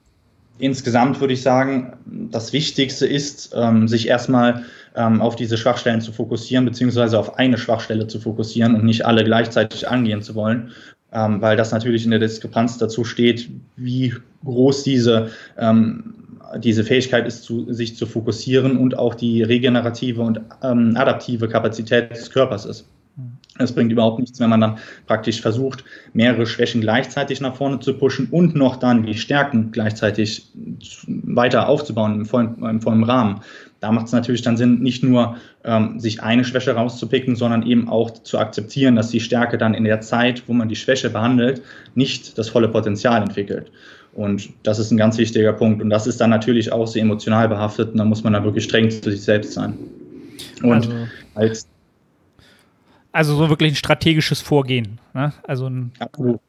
[0.59, 4.63] insgesamt würde ich sagen, das Wichtigste ist, ähm, sich erstmal
[4.95, 9.23] ähm, auf diese Schwachstellen zu fokussieren, beziehungsweise auf eine Schwachstelle zu fokussieren und nicht alle
[9.23, 10.71] gleichzeitig angehen zu wollen,
[11.11, 14.13] ähm, weil das natürlich in der Diskrepanz dazu steht, wie
[14.45, 16.13] groß diese, ähm,
[16.59, 22.11] diese Fähigkeit ist, zu, sich zu fokussieren und auch die regenerative und ähm, adaptive Kapazität
[22.11, 22.87] des Körpers ist.
[23.59, 27.95] Es bringt überhaupt nichts, wenn man dann praktisch versucht, mehrere Schwächen gleichzeitig nach vorne zu
[27.95, 30.47] pushen und noch dann die Stärken gleichzeitig
[31.05, 33.41] weiter aufzubauen im vollen, im vollen Rahmen.
[33.79, 37.89] Da macht es natürlich dann Sinn, nicht nur ähm, sich eine Schwäche rauszupicken, sondern eben
[37.89, 41.61] auch zu akzeptieren, dass die Stärke dann in der Zeit, wo man die Schwäche behandelt,
[41.93, 43.71] nicht das volle Potenzial entwickelt.
[44.15, 45.81] Und das ist ein ganz wichtiger Punkt.
[45.81, 47.91] Und das ist dann natürlich auch sehr emotional behaftet.
[47.91, 49.77] Und da muss man dann wirklich streng zu sich selbst sein.
[50.61, 50.91] Und also,
[51.35, 51.67] als.
[53.11, 54.99] Also so wirklich ein strategisches Vorgehen.
[55.13, 55.33] Ne?
[55.43, 56.39] Also ein Absolut.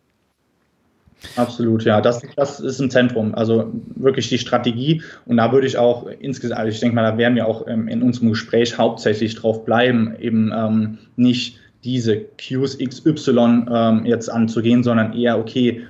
[1.37, 3.35] Absolut, ja, das, das ist ein Zentrum.
[3.35, 5.03] Also wirklich die Strategie.
[5.27, 7.89] Und da würde ich auch insgesamt, also ich denke mal, da werden wir auch ähm,
[7.89, 14.83] in unserem Gespräch hauptsächlich drauf bleiben, eben ähm, nicht diese Qs XY ähm, jetzt anzugehen,
[14.83, 15.83] sondern eher, okay,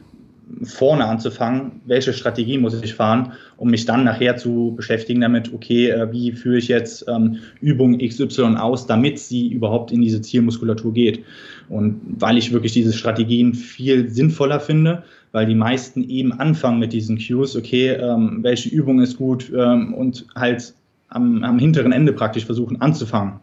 [0.63, 5.91] vorne anzufangen, welche Strategie muss ich fahren, um mich dann nachher zu beschäftigen damit, okay,
[5.91, 10.93] äh, wie führe ich jetzt ähm, Übung XY aus, damit sie überhaupt in diese Zielmuskulatur
[10.93, 11.25] geht.
[11.69, 16.93] Und weil ich wirklich diese Strategien viel sinnvoller finde, weil die meisten eben anfangen mit
[16.93, 20.75] diesen Cues, okay, ähm, welche Übung ist gut ähm, und halt
[21.09, 23.35] am, am, hinteren Ende praktisch versuchen anzufangen,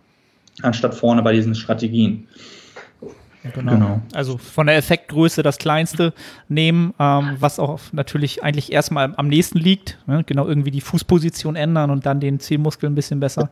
[0.61, 2.27] anstatt vorne bei diesen Strategien.
[3.43, 3.71] Genau.
[3.73, 4.01] genau.
[4.13, 6.13] Also von der Effektgröße das kleinste
[6.47, 9.97] nehmen, ähm, was auch natürlich eigentlich erstmal am nächsten liegt.
[10.05, 10.23] Ne?
[10.25, 13.49] Genau irgendwie die Fußposition ändern und dann den Zielmuskel ein bisschen besser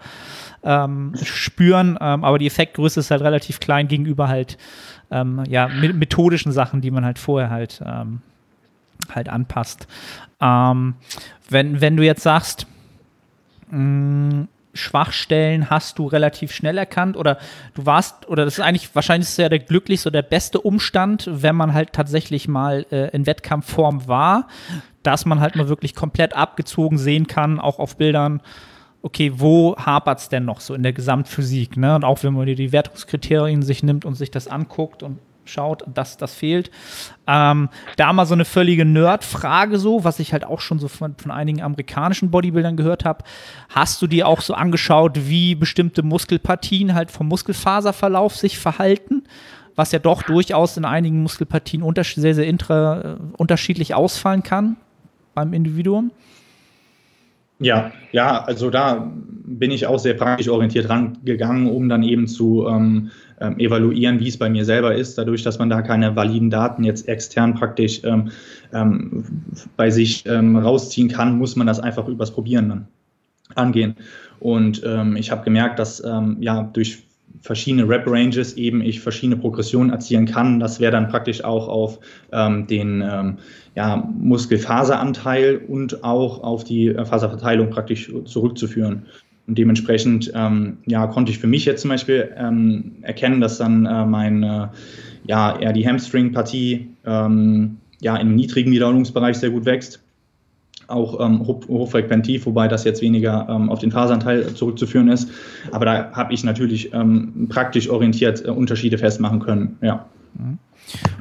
[0.63, 1.97] ähm, spüren.
[1.99, 4.57] Ähm, aber die Effektgröße ist halt relativ klein gegenüber halt
[5.11, 8.21] ähm, ja, methodischen Sachen, die man halt vorher halt ähm,
[9.13, 9.87] halt anpasst.
[10.39, 10.95] Ähm,
[11.49, 12.67] wenn, wenn du jetzt sagst,
[13.71, 14.47] mh, mm,
[14.79, 17.37] Schwachstellen hast du relativ schnell erkannt oder
[17.75, 21.29] du warst, oder das ist eigentlich, wahrscheinlich es ja der glücklichste oder der beste Umstand,
[21.31, 24.47] wenn man halt tatsächlich mal äh, in Wettkampfform war,
[25.03, 28.41] dass man halt mal wirklich komplett abgezogen sehen kann, auch auf Bildern,
[29.01, 31.77] okay, wo hapert es denn noch so in der Gesamtphysik?
[31.77, 31.95] Ne?
[31.95, 36.17] Und auch wenn man die Wertungskriterien sich nimmt und sich das anguckt und schaut, dass
[36.17, 36.71] das fehlt.
[37.27, 41.15] Ähm, da mal so eine völlige Nerd-Frage so, was ich halt auch schon so von,
[41.15, 43.23] von einigen amerikanischen Bodybuildern gehört habe.
[43.69, 49.23] Hast du dir auch so angeschaut, wie bestimmte Muskelpartien halt vom Muskelfaserverlauf sich verhalten?
[49.75, 54.77] Was ja doch durchaus in einigen Muskelpartien sehr, sehr intra, äh, unterschiedlich ausfallen kann
[55.33, 56.11] beim Individuum.
[57.59, 62.65] Ja, ja, also da bin ich auch sehr praktisch orientiert rangegangen, um dann eben zu
[62.67, 66.49] ähm, ähm, evaluieren, wie es bei mir selber ist, dadurch, dass man da keine validen
[66.49, 68.31] Daten jetzt extern praktisch ähm,
[68.73, 69.23] ähm,
[69.75, 72.87] bei sich ähm, rausziehen kann, muss man das einfach übers Probieren dann
[73.55, 73.95] angehen.
[74.39, 76.01] Und ähm, ich habe gemerkt, dass
[76.39, 77.03] ja durch
[77.41, 80.59] verschiedene Rep-Ranges eben ich verschiedene Progressionen erzielen kann.
[80.59, 81.99] Das wäre dann praktisch auch auf
[82.31, 83.37] ähm, den ähm,
[83.75, 89.05] ja, Muskelfaseranteil und auch auf die Faserverteilung praktisch zurückzuführen.
[89.49, 93.87] Und dementsprechend ähm, ja, konnte ich für mich jetzt zum Beispiel ähm, erkennen, dass dann
[93.87, 94.69] äh, meine,
[95.25, 100.01] ja, eher die Hamstring-Partie ähm, ja, im niedrigen Wiederholungsbereich sehr gut wächst
[100.89, 105.29] auch ähm, hoch, hochfrequentiv, wobei das jetzt weniger ähm, auf den Faseranteil zurückzuführen ist.
[105.71, 110.05] Aber da habe ich natürlich ähm, praktisch orientiert äh, Unterschiede festmachen können, ja.
[110.33, 110.59] Mhm.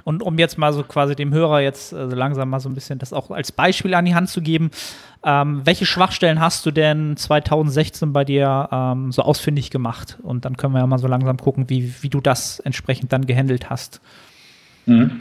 [0.05, 2.99] Und um jetzt mal so quasi dem Hörer jetzt äh, langsam mal so ein bisschen
[2.99, 4.71] das auch als Beispiel an die Hand zu geben,
[5.25, 10.18] ähm, welche Schwachstellen hast du denn 2016 bei dir ähm, so ausfindig gemacht?
[10.23, 13.27] Und dann können wir ja mal so langsam gucken, wie, wie du das entsprechend dann
[13.27, 14.01] gehandelt hast.
[14.87, 15.21] Mhm.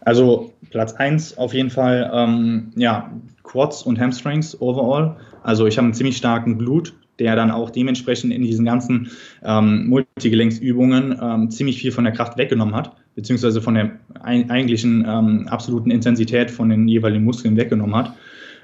[0.00, 3.10] Also Platz 1 auf jeden Fall, ähm, ja,
[3.42, 5.16] Quads und Hamstrings overall.
[5.42, 9.10] Also ich habe einen ziemlich starken Blut, der dann auch dementsprechend in diesen ganzen
[9.42, 13.90] ähm, Multigelenksübungen ähm, ziemlich viel von der Kraft weggenommen hat, beziehungsweise von der
[14.22, 18.12] eigentlichen ähm, absoluten Intensität von den jeweiligen Muskeln weggenommen hat.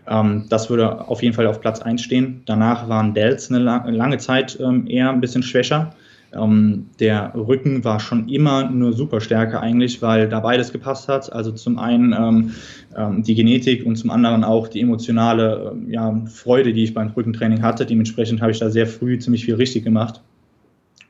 [0.06, 2.42] Ähm, das würde auf jeden Fall auf Platz 1 stehen.
[2.46, 5.94] Danach waren Delts eine lange Zeit ähm, eher ein bisschen schwächer.
[6.34, 11.32] Ähm, der Rücken war schon immer eine Superstärke eigentlich, weil da beides gepasst hat.
[11.32, 12.52] Also zum einen ähm,
[12.96, 17.08] ähm, die Genetik und zum anderen auch die emotionale äh, ja, Freude, die ich beim
[17.08, 17.84] Rückentraining hatte.
[17.84, 20.22] Dementsprechend habe ich da sehr früh ziemlich viel richtig gemacht.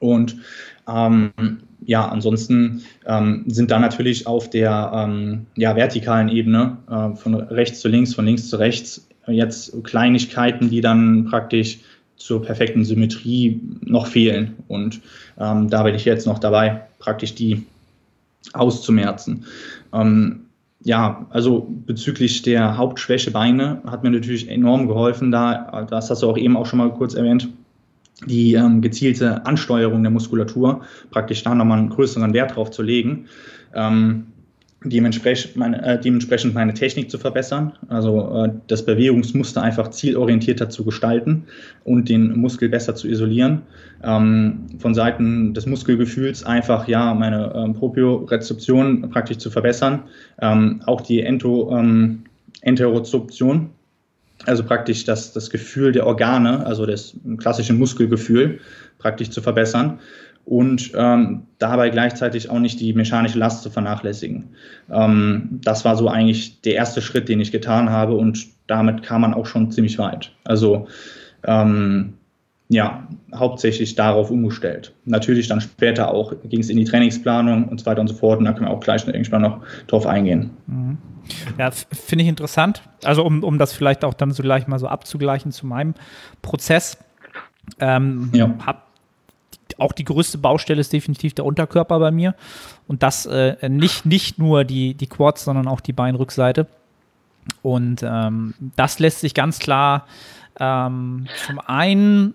[0.01, 0.37] Und
[0.89, 1.31] ähm,
[1.87, 7.81] ja, ansonsten ähm, sind da natürlich auf der ähm, ja, vertikalen Ebene äh, von rechts
[7.81, 11.79] zu links, von links zu rechts jetzt Kleinigkeiten, die dann praktisch
[12.17, 14.55] zur perfekten Symmetrie noch fehlen.
[14.69, 15.01] Und
[15.39, 17.67] ähm, da bin ich jetzt noch dabei, praktisch die
[18.53, 19.45] auszumerzen.
[19.93, 20.43] Ähm,
[20.85, 26.31] ja, also bezüglich der Hauptschwäche Beine hat mir natürlich enorm geholfen, da, das hast du
[26.31, 27.49] auch eben auch schon mal kurz erwähnt,
[28.27, 33.27] die ähm, gezielte Ansteuerung der Muskulatur, praktisch da nochmal einen größeren Wert drauf zu legen.
[33.75, 34.27] Ähm,
[34.85, 40.85] dementsprechend meine, äh, dementsprechend meine Technik zu verbessern, also äh, das Bewegungsmuster einfach zielorientierter zu
[40.85, 41.45] gestalten
[41.85, 43.63] und den Muskel besser zu isolieren.
[44.03, 50.05] Ähm, von Seiten des Muskelgefühls einfach ja meine ähm, Propriorezeption praktisch zu verbessern,
[50.41, 52.25] ähm, auch die Ento, ähm,
[52.63, 53.71] Enterozeption,
[54.47, 58.61] also praktisch das, das Gefühl der Organe, also das klassische Muskelgefühl
[58.99, 59.99] praktisch zu verbessern
[60.45, 64.49] und ähm, dabei gleichzeitig auch nicht die mechanische Last zu vernachlässigen.
[64.91, 69.21] Ähm, das war so eigentlich der erste Schritt, den ich getan habe und damit kam
[69.21, 70.33] man auch schon ziemlich weit.
[70.45, 70.89] Also
[71.45, 72.15] ähm,
[72.73, 74.95] ja, hauptsächlich darauf umgestellt.
[75.05, 78.39] Natürlich dann später auch ging es in die Trainingsplanung und so weiter und so fort
[78.39, 80.51] und da können wir auch gleich irgendwann noch drauf eingehen.
[80.67, 80.99] Mhm.
[81.59, 82.83] Ja, finde ich interessant.
[83.05, 85.95] Also um, um das vielleicht auch dann so gleich mal so abzugleichen zu meinem
[86.41, 86.99] Prozess.
[87.79, 88.53] Ähm, ja.
[88.67, 88.89] Hab
[89.79, 92.35] auch die größte Baustelle ist definitiv der Unterkörper bei mir.
[92.89, 96.67] Und das äh, nicht, nicht nur die, die Quads, sondern auch die Beinrückseite.
[97.63, 100.07] Und ähm, das lässt sich ganz klar
[100.61, 102.35] ähm, zum einen,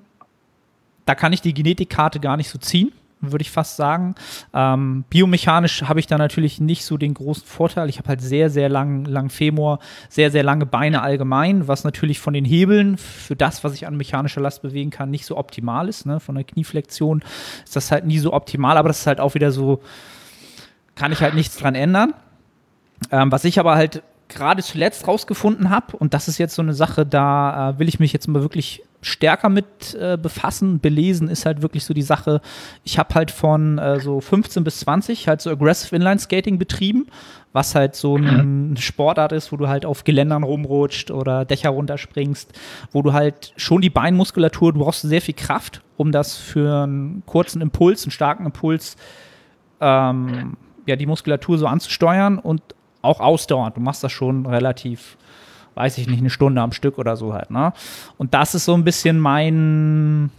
[1.08, 4.16] da kann ich die Genetikkarte gar nicht so ziehen würde ich fast sagen.
[4.54, 7.90] Ähm, biomechanisch habe ich da natürlich nicht so den großen Vorteil.
[7.90, 12.20] Ich habe halt sehr, sehr lang, lang Femur, sehr, sehr lange Beine allgemein, was natürlich
[12.20, 15.90] von den Hebeln für das, was ich an mechanischer Last bewegen kann, nicht so optimal
[15.90, 16.06] ist.
[16.06, 16.20] Ne?
[16.20, 17.24] Von der Knieflexion
[17.64, 19.82] ist das halt nie so optimal, aber das ist halt auch wieder so,
[20.96, 22.14] kann ich halt nichts dran ändern.
[23.12, 26.74] Ähm, was ich aber halt gerade zuletzt rausgefunden habe, und das ist jetzt so eine
[26.74, 30.80] Sache, da äh, will ich mich jetzt mal wirklich stärker mit äh, befassen.
[30.80, 32.42] Belesen ist halt wirklich so die Sache.
[32.84, 37.08] Ich habe halt von äh, so 15 bis 20 halt so Aggressive Inline Skating betrieben,
[37.54, 38.78] was halt so eine mhm.
[38.78, 42.52] Sportart ist, wo du halt auf Geländern rumrutscht oder Dächer runterspringst,
[42.92, 47.24] wo du halt schon die Beinmuskulatur, du brauchst sehr viel Kraft, um das für einen
[47.26, 48.98] kurzen Impuls, einen starken Impuls,
[49.80, 50.58] ähm,
[50.88, 52.62] ja, die Muskulatur so anzusteuern und
[53.02, 53.78] auch ausdauernd.
[53.78, 55.18] Du machst das schon relativ
[55.78, 57.52] weiß ich nicht, eine Stunde am Stück oder so halt.
[57.52, 57.72] Ne?
[58.18, 60.32] Und das ist so ein bisschen mein,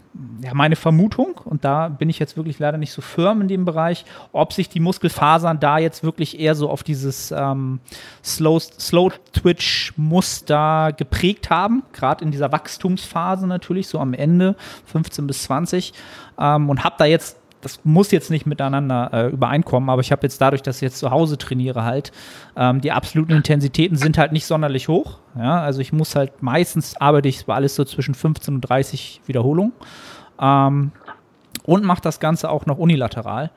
[0.42, 1.40] ja, meine Vermutung.
[1.44, 4.68] Und da bin ich jetzt wirklich leider nicht so firm in dem Bereich, ob sich
[4.68, 7.80] die Muskelfasern da jetzt wirklich eher so auf dieses ähm,
[8.22, 14.54] Slow-Twitch-Muster geprägt haben, gerade in dieser Wachstumsphase natürlich, so am Ende,
[14.86, 15.94] 15 bis 20.
[16.38, 20.22] Ähm, und habe da jetzt das muss jetzt nicht miteinander äh, übereinkommen, aber ich habe
[20.22, 22.12] jetzt dadurch, dass ich jetzt zu Hause trainiere halt,
[22.56, 25.18] ähm, die absoluten Intensitäten sind halt nicht sonderlich hoch.
[25.36, 25.60] Ja?
[25.60, 29.72] Also ich muss halt meistens arbeite ich bei alles so zwischen 15 und 30 Wiederholungen
[30.40, 30.92] ähm,
[31.64, 33.50] und mache das Ganze auch noch unilateral.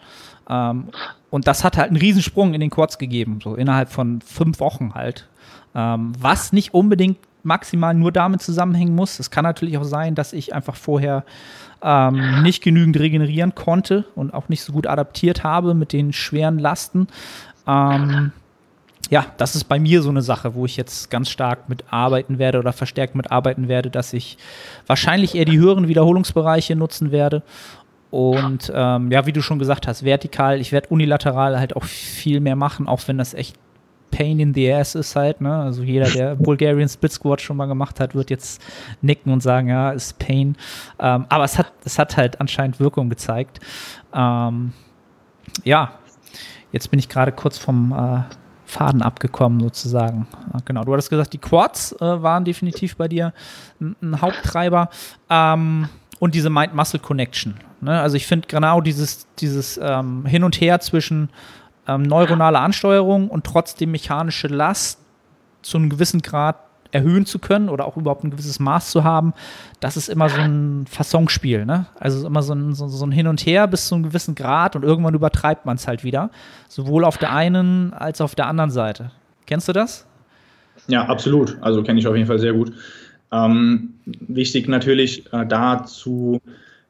[0.50, 0.90] Ähm,
[1.30, 4.94] und das hat halt einen Riesensprung in den Quads gegeben, so innerhalb von fünf Wochen
[4.96, 5.28] halt.
[5.74, 9.20] Ähm, was nicht unbedingt maximal nur damit zusammenhängen muss.
[9.20, 11.24] Es kann natürlich auch sein, dass ich einfach vorher
[11.82, 16.60] ähm, nicht genügend regenerieren konnte und auch nicht so gut adaptiert habe mit den schweren
[16.60, 17.08] Lasten.
[17.68, 18.32] Ähm,
[19.10, 22.60] ja, das ist bei mir so eine Sache, wo ich jetzt ganz stark mitarbeiten werde
[22.60, 24.38] oder verstärkt mitarbeiten werde, dass ich
[24.88, 27.44] wahrscheinlich eher die höheren Wiederholungsbereiche nutzen werde.
[28.10, 32.40] Und ähm, ja, wie du schon gesagt hast, vertikal, ich werde unilateral halt auch viel
[32.40, 33.58] mehr machen, auch wenn das echt
[34.12, 35.42] Pain in the Ass ist halt.
[35.42, 35.54] Ne?
[35.56, 38.62] Also jeder, der Bulgarian Split Squat schon mal gemacht hat, wird jetzt
[39.02, 40.56] nicken und sagen, ja, ist Pain.
[41.00, 43.60] Ähm, aber es hat, es hat halt anscheinend Wirkung gezeigt.
[44.14, 44.74] Ähm,
[45.64, 45.94] ja,
[46.72, 48.24] jetzt bin ich gerade kurz vom äh,
[48.66, 50.28] Faden abgekommen sozusagen.
[50.66, 53.34] Genau, du hattest gesagt, die Quads äh, waren definitiv bei dir
[53.80, 54.90] ein, ein Haupttreiber.
[55.30, 55.90] Ähm,
[56.22, 57.56] und diese Mind-Muscle-Connection.
[57.82, 58.00] Ne?
[58.00, 61.32] Also ich finde genau dieses, dieses ähm, Hin und Her zwischen
[61.96, 65.00] ähm, neuronale Ansteuerung und trotzdem mechanische Last
[65.62, 66.58] zu einem gewissen Grad
[66.92, 69.34] erhöhen zu können oder auch überhaupt ein gewisses Maß zu haben,
[69.80, 71.66] das ist immer so ein Fassonspiel.
[71.66, 71.86] Ne?
[72.00, 74.76] Also immer so ein, so, so ein Hin und Her bis zu einem gewissen Grad
[74.76, 76.30] und irgendwann übertreibt man es halt wieder.
[76.68, 79.12] Sowohl auf der einen als auch auf der anderen Seite.
[79.46, 80.06] Kennst du das?
[80.88, 81.58] Ja, absolut.
[81.62, 82.74] Also kenne ich auf jeden Fall sehr gut.
[83.32, 86.42] Ähm, wichtig natürlich äh, dazu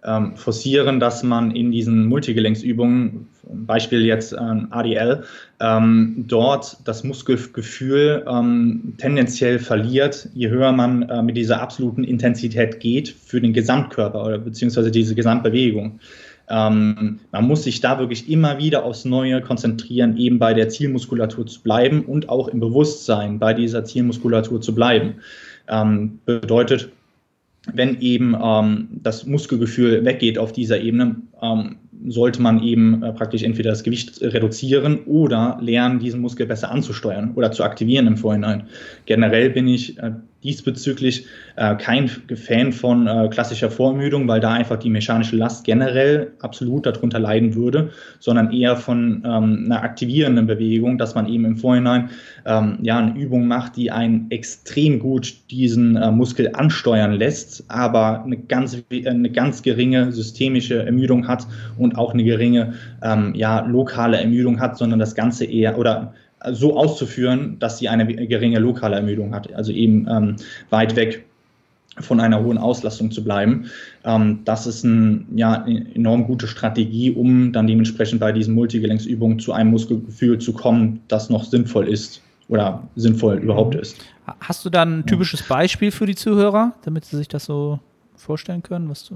[0.04, 5.24] ähm, forcieren, dass man in diesen Multigelenksübungen, Beispiel jetzt ähm, ADL,
[5.60, 12.80] ähm, dort das Muskelgefühl ähm, tendenziell verliert, je höher man äh, mit dieser absoluten Intensität
[12.80, 16.00] geht für den Gesamtkörper oder beziehungsweise diese Gesamtbewegung.
[16.50, 21.46] Ähm, man muss sich da wirklich immer wieder aufs Neue konzentrieren, eben bei der Zielmuskulatur
[21.46, 25.16] zu bleiben und auch im Bewusstsein bei dieser Zielmuskulatur zu bleiben.
[25.70, 26.90] Ähm, bedeutet,
[27.72, 33.44] wenn eben ähm, das Muskelgefühl weggeht auf dieser Ebene, ähm, sollte man eben äh, praktisch
[33.44, 38.64] entweder das Gewicht reduzieren oder lernen, diesen Muskel besser anzusteuern oder zu aktivieren im Vorhinein.
[39.06, 40.14] Generell bin ich äh,
[40.44, 41.26] diesbezüglich
[41.56, 46.86] äh, kein Fan von äh, klassischer Vorermüdung, weil da einfach die mechanische Last generell absolut
[46.86, 52.10] darunter leiden würde, sondern eher von ähm, einer aktivierenden Bewegung, dass man eben im Vorhinein
[52.46, 58.24] ähm, ja eine Übung macht, die einen extrem gut diesen äh, Muskel ansteuern lässt, aber
[58.24, 61.46] eine ganz, eine ganz geringe systemische Ermüdung hat
[61.78, 62.74] und auch eine geringe
[63.04, 66.14] ähm, ja, lokale Ermüdung hat, sondern das Ganze eher oder
[66.52, 70.36] so auszuführen, dass sie eine geringe lokale Ermüdung hat, also eben ähm,
[70.70, 71.26] weit weg
[72.00, 73.66] von einer hohen Auslastung zu bleiben.
[74.06, 79.40] Ähm, das ist ein, ja, eine enorm gute Strategie, um dann dementsprechend bei diesen Multigelenksübungen
[79.40, 83.98] zu einem Muskelgefühl zu kommen, das noch sinnvoll ist oder sinnvoll überhaupt ist.
[84.40, 87.80] Hast du dann ein typisches Beispiel für die Zuhörer, damit sie sich das so
[88.16, 89.16] vorstellen können, was du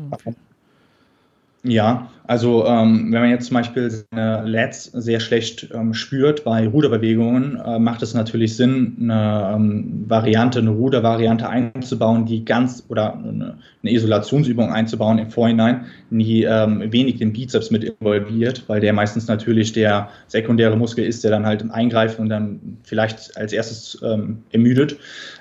[1.65, 6.67] ja, also ähm, wenn man jetzt zum Beispiel seine LEDs sehr schlecht ähm, spürt bei
[6.67, 13.13] Ruderbewegungen, äh, macht es natürlich Sinn, eine ähm, Variante, eine Rudervariante einzubauen, die ganz oder
[13.13, 18.93] eine, eine Isolationsübung einzubauen im Vorhinein, die ähm, wenig den Bizeps mit involviert, weil der
[18.93, 24.01] meistens natürlich der sekundäre Muskel ist, der dann halt eingreift und dann vielleicht als erstes
[24.03, 24.97] ähm, ermüdet.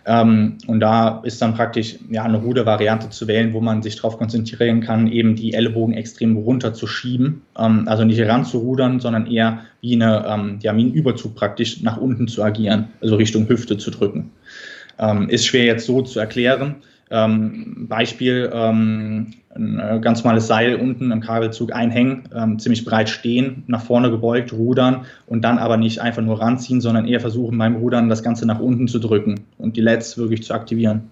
[0.06, 4.18] Ähm, und da ist dann praktisch ja eine Rudervariante zu wählen, wo man sich darauf
[4.18, 9.94] konzentrieren kann, eben die Ellbogen extrem extrem runterzuschieben, ähm, also nicht ranzurudern, sondern eher wie,
[9.94, 13.90] eine, ähm, ja, wie ein Überzug praktisch nach unten zu agieren, also Richtung Hüfte zu
[13.90, 14.31] drücken.
[14.98, 16.77] Ähm, ist schwer jetzt so zu erklären.
[17.11, 23.64] Ähm, Beispiel, ähm, ein ganz normales Seil unten im Kabelzug einhängen, ähm, ziemlich breit stehen,
[23.66, 27.77] nach vorne gebeugt, rudern und dann aber nicht einfach nur ranziehen, sondern eher versuchen beim
[27.77, 31.11] Rudern das Ganze nach unten zu drücken und die Lets wirklich zu aktivieren.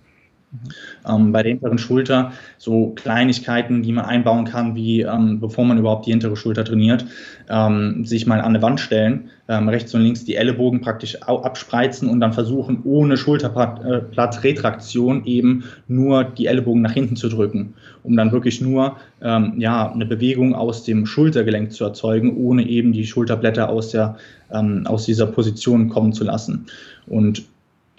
[1.08, 5.78] Ähm, bei der hinteren Schulter so Kleinigkeiten, die man einbauen kann, wie ähm, bevor man
[5.78, 7.06] überhaupt die hintere Schulter trainiert,
[7.48, 12.08] ähm, sich mal an eine Wand stellen, ähm, rechts und links die Ellenbogen praktisch abspreizen
[12.08, 18.30] und dann versuchen, ohne Schulterplatzretraktion eben nur die Ellenbogen nach hinten zu drücken, um dann
[18.30, 23.70] wirklich nur ähm, ja, eine Bewegung aus dem Schultergelenk zu erzeugen, ohne eben die Schulterblätter
[23.70, 24.16] aus, der,
[24.52, 26.66] ähm, aus dieser Position kommen zu lassen.
[27.06, 27.44] Und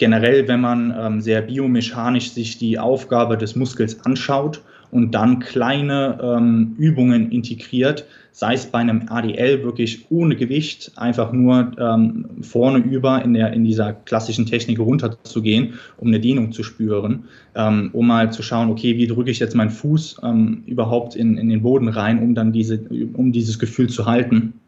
[0.04, 4.62] generell, wenn man ähm, sehr biomechanisch sich die Aufgabe des Muskels anschaut
[4.92, 11.32] und dann kleine ähm, Übungen integriert, sei es bei einem ADL wirklich ohne Gewicht, einfach
[11.32, 16.64] nur ähm, vorne über in, der, in dieser klassischen Technik runterzugehen, um eine Dehnung zu
[16.64, 17.24] spüren,
[17.56, 21.38] ähm, um mal zu schauen, okay, wie drücke ich jetzt meinen Fuß ähm, überhaupt in,
[21.38, 22.78] in den Boden rein, um dann diese,
[23.14, 24.60] um dieses Gefühl zu halten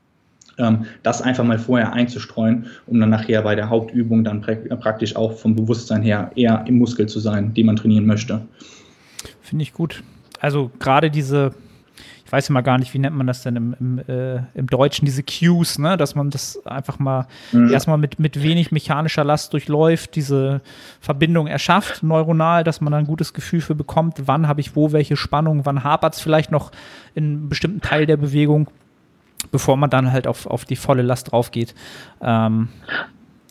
[1.04, 5.56] das einfach mal vorher einzustreuen, um dann nachher bei der Hauptübung dann praktisch auch vom
[5.56, 8.42] Bewusstsein her eher im Muskel zu sein, den man trainieren möchte.
[9.42, 10.04] Finde ich gut.
[10.40, 11.54] Also gerade diese,
[12.26, 15.06] ich weiß immer gar nicht, wie nennt man das denn im, im, äh, im Deutschen,
[15.06, 15.98] diese Cues, ne?
[15.98, 17.72] dass man das einfach mal mhm.
[17.72, 20.62] erstmal mit, mit wenig mechanischer Last durchläuft, diese
[21.02, 25.18] Verbindung erschafft, neuronal, dass man ein gutes Gefühl für bekommt, wann habe ich wo welche
[25.18, 26.72] Spannung, wann hapert es vielleicht noch
[27.14, 28.70] in einem bestimmten Teil der Bewegung,
[29.52, 31.76] bevor man dann halt auf, auf die volle Last drauf geht.
[32.22, 32.70] Ähm,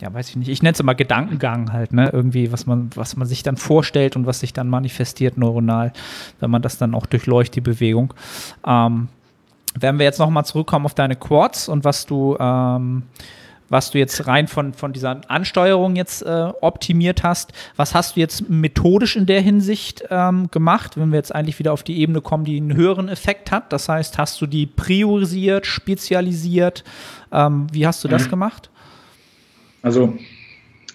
[0.00, 0.48] ja, weiß ich nicht.
[0.48, 2.10] Ich nenne es immer Gedankengang halt, ne?
[2.12, 5.92] Irgendwie, was man, was man sich dann vorstellt und was sich dann manifestiert neuronal,
[6.40, 8.12] wenn man das dann auch durchleuchtet, die Bewegung.
[8.66, 9.08] Ähm,
[9.78, 13.04] wenn wir jetzt nochmal zurückkommen auf deine Quads und was du, ähm,
[13.74, 18.20] was du jetzt rein von, von dieser Ansteuerung jetzt äh, optimiert hast, was hast du
[18.20, 22.20] jetzt methodisch in der Hinsicht ähm, gemacht, wenn wir jetzt eigentlich wieder auf die Ebene
[22.20, 23.72] kommen, die einen höheren Effekt hat?
[23.72, 26.84] Das heißt, hast du die priorisiert, spezialisiert?
[27.32, 28.30] Ähm, wie hast du das mhm.
[28.30, 28.70] gemacht?
[29.82, 30.14] Also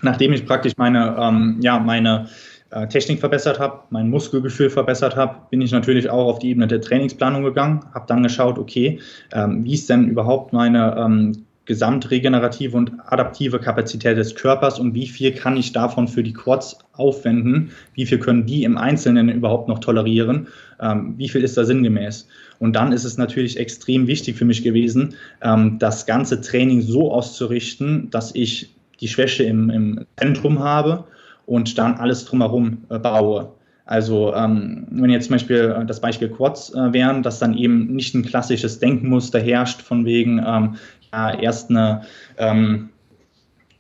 [0.02, 2.30] nachdem ich praktisch meine, ähm, ja, meine
[2.70, 6.68] äh, Technik verbessert habe, mein Muskelgefühl verbessert habe, bin ich natürlich auch auf die Ebene
[6.68, 9.02] der Trainingsplanung gegangen, habe dann geschaut, okay,
[9.34, 15.06] ähm, wie ist denn überhaupt meine ähm, gesamtregenerative und adaptive Kapazität des Körpers und wie
[15.06, 19.68] viel kann ich davon für die Quads aufwenden, wie viel können die im Einzelnen überhaupt
[19.68, 20.48] noch tolerieren,
[20.82, 22.28] ähm, wie viel ist da sinngemäß.
[22.58, 25.14] Und dann ist es natürlich extrem wichtig für mich gewesen,
[25.44, 31.04] ähm, das ganze Training so auszurichten, dass ich die Schwäche im, im Zentrum habe
[31.46, 33.52] und dann alles drumherum äh, baue.
[33.90, 37.88] Also ähm, wenn jetzt zum Beispiel äh, das Beispiel Quads äh, wären, dass dann eben
[37.96, 40.76] nicht ein klassisches Denkmuster herrscht von wegen ähm,
[41.12, 42.02] erst eine
[42.38, 42.90] ähm,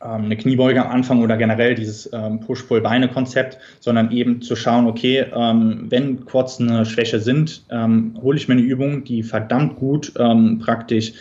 [0.02, 5.26] ähm eine Kniebeuge am Anfang oder generell dieses ähm, Push-Pull-Beine-Konzept, sondern eben zu schauen, okay,
[5.36, 10.14] ähm, wenn Quads eine Schwäche sind, ähm, hole ich mir eine Übung, die verdammt gut
[10.18, 11.12] ähm, praktisch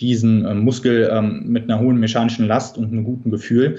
[0.00, 3.78] diesen ähm, Muskel mit einer hohen mechanischen Last und einem guten Gefühl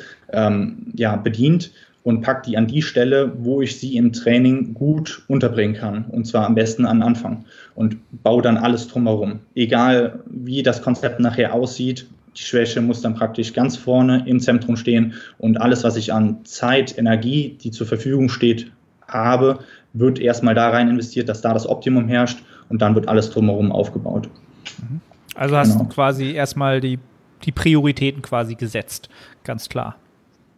[0.96, 1.72] ja, bedient
[2.04, 6.06] und packt die an die Stelle, wo ich sie im Training gut unterbringen kann.
[6.06, 7.46] Und zwar am besten am Anfang.
[7.76, 9.40] Und baue dann alles drumherum.
[9.56, 14.76] Egal wie das Konzept nachher aussieht, die Schwäche muss dann praktisch ganz vorne im Zentrum
[14.76, 15.14] stehen.
[15.38, 18.72] Und alles, was ich an Zeit, Energie, die zur Verfügung steht,
[19.08, 19.60] habe,
[19.94, 22.40] wird erstmal da rein investiert, dass da das Optimum herrscht.
[22.70, 24.28] Und dann wird alles drumherum aufgebaut.
[24.80, 25.00] Mhm.
[25.36, 25.84] Also hast genau.
[25.84, 27.00] du quasi erstmal die,
[27.44, 29.10] die Prioritäten quasi gesetzt,
[29.44, 29.96] ganz klar.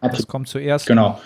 [0.01, 0.85] Das kommt zuerst.
[0.85, 1.19] Genau.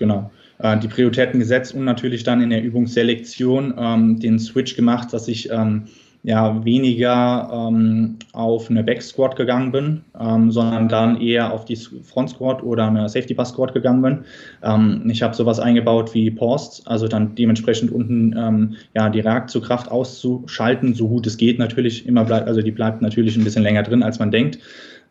[0.00, 0.30] Genau.
[0.58, 5.28] Äh, die Prioritäten gesetzt und natürlich dann in der Übungsselektion ähm, den Switch gemacht, dass
[5.28, 5.84] ich ähm,
[6.22, 11.76] ja weniger ähm, auf eine Back Squat gegangen bin, ähm, sondern dann eher auf die
[11.76, 14.18] Front Squat oder eine Safety Bar Squat gegangen bin.
[14.62, 20.94] Ähm, ich habe sowas eingebaut wie Paused, also dann dementsprechend unten ja die Reaktiokraft auszuschalten,
[20.94, 24.02] so gut es geht natürlich immer bleibt, also die bleibt natürlich ein bisschen länger drin,
[24.02, 24.58] als man denkt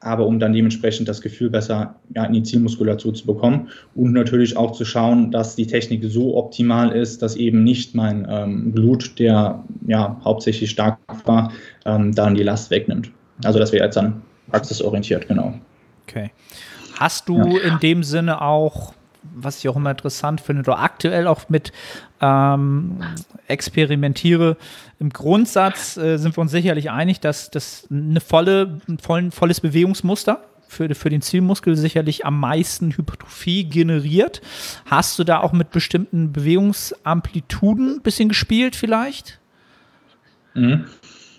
[0.02, 4.56] aber um dann dementsprechend das Gefühl besser ja, in die Zielmuskulatur zu bekommen und natürlich
[4.56, 9.20] auch zu schauen, dass die Technik so optimal ist, dass eben nicht mein ähm, Blut,
[9.20, 11.52] der ja hauptsächlich stark war,
[11.86, 13.12] ähm, dann die Last wegnimmt.
[13.44, 15.54] Also das wäre jetzt dann praxisorientiert, genau.
[16.08, 16.32] Okay.
[16.98, 17.60] Hast du ja.
[17.60, 18.94] in dem Sinne auch
[19.24, 21.72] was ich auch immer interessant finde, oder aktuell auch mit
[22.22, 23.00] ähm,
[23.48, 24.58] experimentiere.
[25.00, 29.62] Im Grundsatz äh, sind wir uns sicherlich einig, dass das eine volle, ein voll, volles
[29.62, 34.42] Bewegungsmuster für, für den Zielmuskel sicherlich am meisten Hypertrophie generiert.
[34.86, 39.40] Hast du da auch mit bestimmten Bewegungsamplituden ein bisschen gespielt vielleicht?
[40.54, 40.86] Mhm.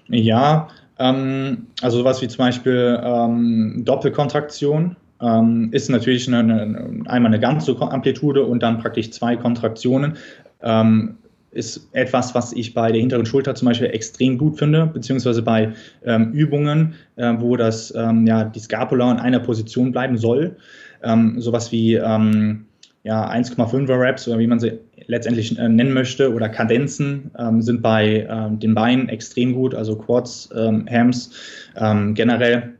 [0.08, 0.68] Ja,
[0.98, 7.40] ähm, also sowas wie zum Beispiel ähm, Doppelkontraktion ähm, ist natürlich eine, eine, einmal eine
[7.40, 10.16] ganze Amplitude und dann praktisch zwei Kontraktionen.
[10.62, 11.16] Ähm,
[11.52, 15.72] ist etwas, was ich bei der hinteren Schulter zum Beispiel extrem gut finde, beziehungsweise bei
[16.04, 20.56] ähm, Übungen, äh, wo das, ähm, ja, die Scapula in einer Position bleiben soll.
[21.02, 22.66] Ähm, sowas wie ähm,
[23.02, 27.82] ja, 1,5er Reps oder wie man sie letztendlich äh, nennen möchte oder Kadenzen ähm, sind
[27.82, 31.32] bei ähm, den Beinen extrem gut, also Quads, ähm, Hams
[32.14, 32.74] generell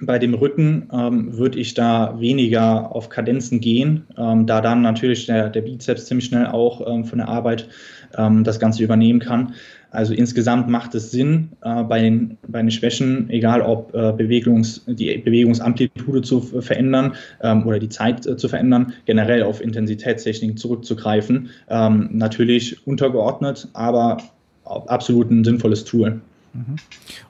[0.00, 5.26] bei dem Rücken ähm, würde ich da weniger auf Kadenzen gehen, ähm, da dann natürlich
[5.26, 7.68] der, der Bizeps ziemlich schnell auch ähm, von der Arbeit
[8.16, 9.54] ähm, das Ganze übernehmen kann.
[9.90, 14.84] Also insgesamt macht es Sinn, äh, bei, den, bei den Schwächen, egal ob äh, Bewegungs,
[14.86, 21.48] die Bewegungsamplitude zu verändern ähm, oder die Zeit äh, zu verändern, generell auf Intensitätstechniken zurückzugreifen.
[21.68, 24.18] Ähm, natürlich untergeordnet, aber
[24.64, 26.20] absolut ein sinnvolles Tool.
[26.52, 26.76] Mhm.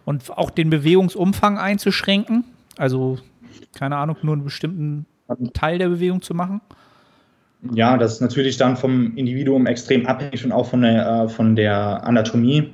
[0.04, 2.44] Und auch den Bewegungsumfang einzuschränken?
[2.76, 3.18] Also,
[3.74, 5.06] keine Ahnung, nur einen bestimmten
[5.54, 6.60] Teil der Bewegung zu machen?
[7.72, 11.56] Ja, das ist natürlich dann vom Individuum extrem abhängig und auch von der, äh, von
[11.56, 12.72] der Anatomie.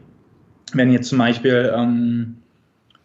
[0.74, 2.41] Wenn jetzt zum Beispiel ähm,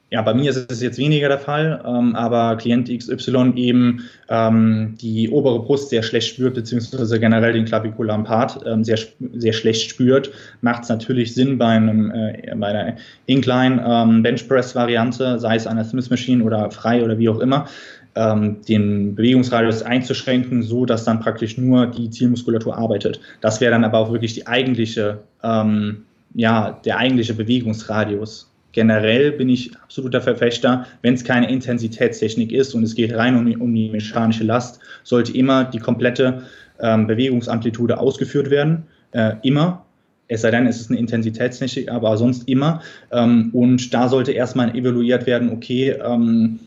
[0.09, 4.95] ja, bei mir ist es jetzt weniger der Fall, ähm, aber Klient XY eben ähm,
[5.01, 8.97] die obere Brust sehr schlecht spürt, beziehungsweise generell den klavikularen Part ähm, sehr,
[9.33, 10.31] sehr schlecht spürt,
[10.61, 12.95] macht es natürlich Sinn bei, einem, äh, bei einer
[13.25, 17.27] Incline ähm, Bench Press Variante, sei es an der Smith Machine oder frei oder wie
[17.27, 17.67] auch immer,
[18.15, 23.19] ähm, den Bewegungsradius einzuschränken, so dass dann praktisch nur die Zielmuskulatur arbeitet.
[23.41, 29.49] Das wäre dann aber auch wirklich die eigentliche, ähm, ja, der eigentliche Bewegungsradius generell bin
[29.49, 33.73] ich absoluter Verfechter, wenn es keine Intensitätstechnik ist und es geht rein um die, um
[33.73, 36.43] die mechanische Last, sollte immer die komplette
[36.79, 38.83] ähm, Bewegungsamplitude ausgeführt werden.
[39.13, 39.83] Äh, immer.
[40.27, 42.83] Es sei denn, es ist eine Intensitätstechnik, aber sonst immer.
[43.11, 46.59] Ähm, und da sollte erstmal evaluiert werden, okay, ähm,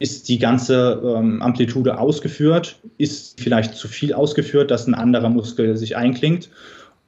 [0.00, 2.80] ist die ganze ähm, Amplitude ausgeführt?
[2.98, 6.50] Ist vielleicht zu viel ausgeführt, dass ein anderer Muskel sich einklingt?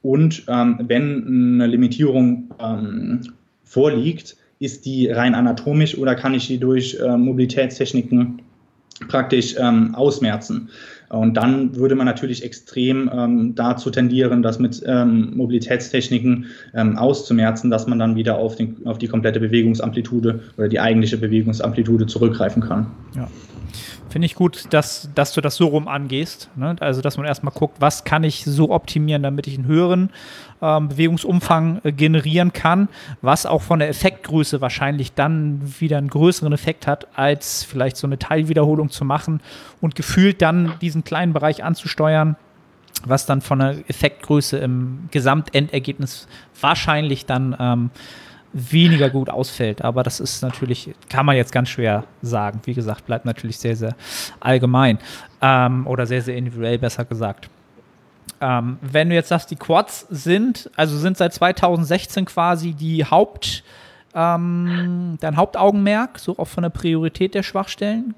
[0.01, 3.33] Und ähm, wenn eine Limitierung ähm,
[3.69, 8.41] vorliegt, ist die rein anatomisch oder kann ich die durch äh, Mobilitätstechniken
[9.07, 10.69] praktisch ähm, ausmerzen.
[11.09, 16.45] Und dann würde man natürlich extrem ähm, dazu tendieren, das mit ähm, Mobilitätstechniken
[16.75, 21.17] ähm, auszumerzen, dass man dann wieder auf, den, auf die komplette Bewegungsamplitude oder die eigentliche
[21.17, 22.87] Bewegungsamplitude zurückgreifen kann.
[23.15, 23.27] Ja.
[24.09, 26.49] Finde ich gut, dass, dass du das so rum angehst.
[26.55, 26.75] Ne?
[26.79, 30.09] Also, dass man erstmal guckt, was kann ich so optimieren, damit ich einen höheren
[30.61, 32.89] ähm, Bewegungsumfang äh, generieren kann,
[33.21, 38.07] was auch von der Effektgröße wahrscheinlich dann wieder einen größeren Effekt hat, als vielleicht so
[38.07, 39.41] eine Teilwiederholung zu machen
[39.79, 42.35] und gefühlt dann diesen kleinen Bereich anzusteuern,
[43.05, 46.27] was dann von der Effektgröße im Gesamtendergebnis
[46.59, 47.89] wahrscheinlich dann ähm,
[48.53, 49.83] weniger gut ausfällt.
[49.83, 52.61] Aber das ist natürlich, kann man jetzt ganz schwer sagen.
[52.65, 53.95] Wie gesagt, bleibt natürlich sehr, sehr
[54.39, 54.99] allgemein
[55.41, 57.49] ähm, oder sehr, sehr individuell, besser gesagt.
[58.41, 63.63] Ähm, wenn du jetzt sagst, die Quads sind, also sind seit 2016 quasi die Haupt,
[64.13, 68.15] ähm, dein Hauptaugenmerk, so auch von der Priorität der Schwachstellen?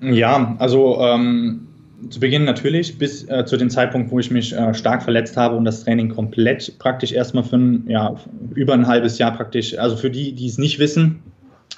[0.00, 1.68] Ja, also ähm,
[2.10, 5.56] zu Beginn natürlich, bis äh, zu dem Zeitpunkt, wo ich mich äh, stark verletzt habe
[5.56, 8.14] und das Training komplett praktisch erstmal für ein, ja,
[8.54, 11.22] über ein halbes Jahr praktisch, also für die, die es nicht wissen,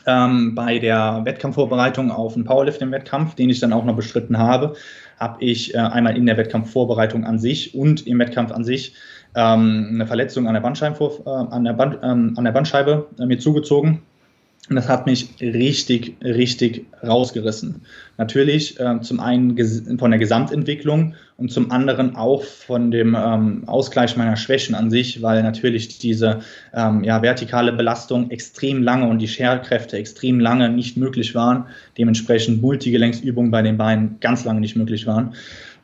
[0.06, 4.74] ähm, bei der Wettkampfvorbereitung auf einen Powerlifting-Wettkampf, den ich dann auch noch bestritten habe,
[5.18, 8.94] habe ich äh, einmal in der Wettkampfvorbereitung an sich und im Wettkampf an sich
[9.34, 13.26] ähm, eine Verletzung an der Bandscheibe, äh, an der Band, ähm, an der Bandscheibe äh,
[13.26, 14.02] mir zugezogen
[14.68, 17.82] und das hat mich richtig, richtig rausgerissen.
[18.18, 19.56] Natürlich äh, zum einen
[19.98, 25.22] von der Gesamtentwicklung und zum anderen auch von dem ähm, Ausgleich meiner Schwächen an sich,
[25.22, 26.40] weil natürlich diese
[26.74, 31.66] ähm, ja, vertikale Belastung extrem lange und die Scherkräfte extrem lange nicht möglich waren.
[31.96, 35.34] Dementsprechend Multigelenksübungen bei den Beinen ganz lange nicht möglich waren.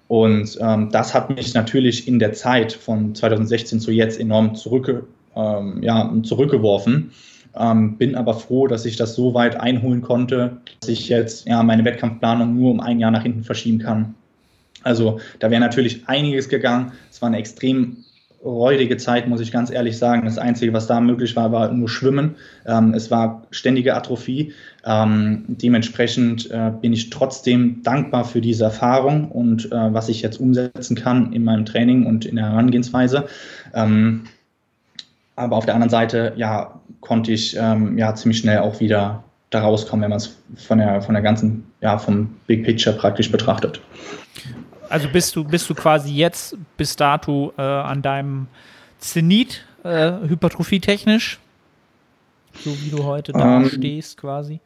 [0.08, 5.06] Und ähm, das hat mich natürlich in der Zeit von 2016 zu jetzt enorm zurück,
[5.36, 7.12] ähm, ja, zurückgeworfen.
[7.58, 11.62] Ähm, bin aber froh, dass ich das so weit einholen konnte, dass ich jetzt ja,
[11.62, 14.14] meine Wettkampfplanung nur um ein Jahr nach hinten verschieben kann.
[14.82, 16.92] Also da wäre natürlich einiges gegangen.
[17.10, 17.98] Es war eine extrem
[18.44, 20.24] räudige Zeit, muss ich ganz ehrlich sagen.
[20.24, 22.34] Das Einzige, was da möglich war, war nur Schwimmen.
[22.66, 24.52] Ähm, es war ständige Atrophie.
[24.84, 30.40] Ähm, dementsprechend äh, bin ich trotzdem dankbar für diese Erfahrung und äh, was ich jetzt
[30.40, 33.26] umsetzen kann in meinem Training und in der Herangehensweise.
[33.74, 34.24] Ähm,
[35.36, 39.60] aber auf der anderen Seite, ja, konnte ich ähm, ja ziemlich schnell auch wieder da
[39.60, 43.80] rauskommen, wenn man es von der, von der ganzen, ja, vom Big Picture praktisch betrachtet.
[44.88, 48.46] Also bist du, bist du quasi jetzt bis dato äh, an deinem
[48.98, 51.38] Zenit äh, hypertrophietechnisch,
[52.62, 54.60] so wie du heute da ähm, stehst quasi?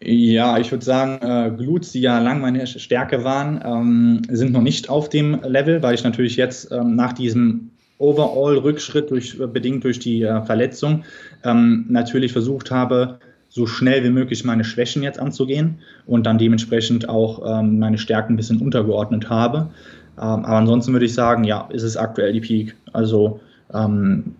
[0.00, 4.60] Ja, ich würde sagen, äh, Glutes, die ja lang meine Stärke waren, ähm, sind noch
[4.60, 9.84] nicht auf dem Level, weil ich natürlich jetzt ähm, nach diesem Overall-Rückschritt durch, äh, bedingt
[9.84, 11.04] durch die äh, Verletzung
[11.44, 13.18] ähm, natürlich versucht habe,
[13.48, 18.34] so schnell wie möglich meine Schwächen jetzt anzugehen und dann dementsprechend auch ähm, meine Stärken
[18.34, 19.70] ein bisschen untergeordnet habe.
[20.16, 22.74] Ähm, aber ansonsten würde ich sagen, ja, ist es aktuell die Peak.
[22.92, 23.40] Also
[23.72, 24.34] ähm,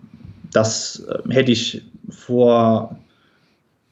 [0.51, 2.97] das äh, hätte ich vor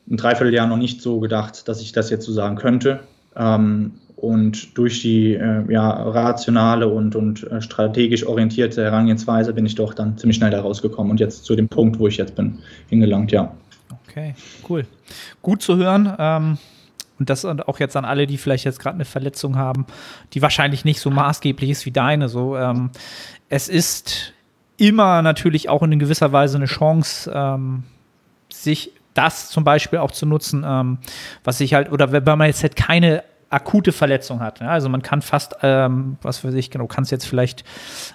[0.10, 3.00] ein Dreivierteljahr noch nicht so gedacht, dass ich das jetzt so sagen könnte.
[3.36, 3.94] Ähm,
[4.24, 9.94] und durch die äh, ja, rationale und, und äh, strategisch orientierte Herangehensweise bin ich doch
[9.94, 13.34] dann ziemlich schnell da rausgekommen und jetzt zu dem Punkt, wo ich jetzt bin, hingelangt,
[13.34, 13.54] ja.
[14.08, 14.34] Okay,
[14.70, 14.86] cool.
[15.42, 16.16] Gut zu hören.
[16.18, 16.58] Ähm,
[17.20, 19.86] und das auch jetzt an alle, die vielleicht jetzt gerade eine Verletzung haben,
[20.34, 22.30] die wahrscheinlich nicht so maßgeblich ist wie deine.
[22.30, 22.92] So, ähm,
[23.50, 24.32] es ist
[24.78, 27.84] immer natürlich auch in gewisser Weise eine Chance, ähm,
[28.50, 31.00] sich das zum Beispiel auch zu nutzen, ähm,
[31.44, 34.60] was ich halt, oder wenn man jetzt halt keine akute Verletzung hat.
[34.60, 37.64] Ja, also man kann fast, ähm, was weiß ich, genau, kannst jetzt vielleicht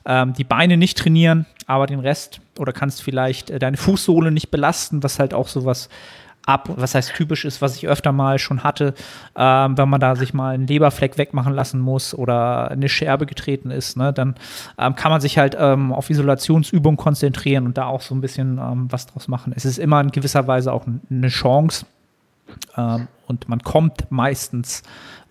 [0.05, 4.51] ähm, die Beine nicht trainieren, aber den Rest oder kannst vielleicht äh, deine Fußsohle nicht
[4.51, 5.89] belasten, was halt auch sowas
[6.49, 8.95] ab, was heißt typisch ist, was ich öfter mal schon hatte,
[9.36, 13.70] ähm, wenn man da sich mal einen Leberfleck wegmachen lassen muss oder eine Scherbe getreten
[13.70, 14.34] ist, ne, dann
[14.78, 18.59] ähm, kann man sich halt ähm, auf Isolationsübungen konzentrieren und da auch so ein bisschen
[18.59, 19.53] ähm, was draus machen.
[19.55, 21.84] Es ist immer in gewisser Weise auch eine Chance
[22.76, 24.82] ähm, und man kommt meistens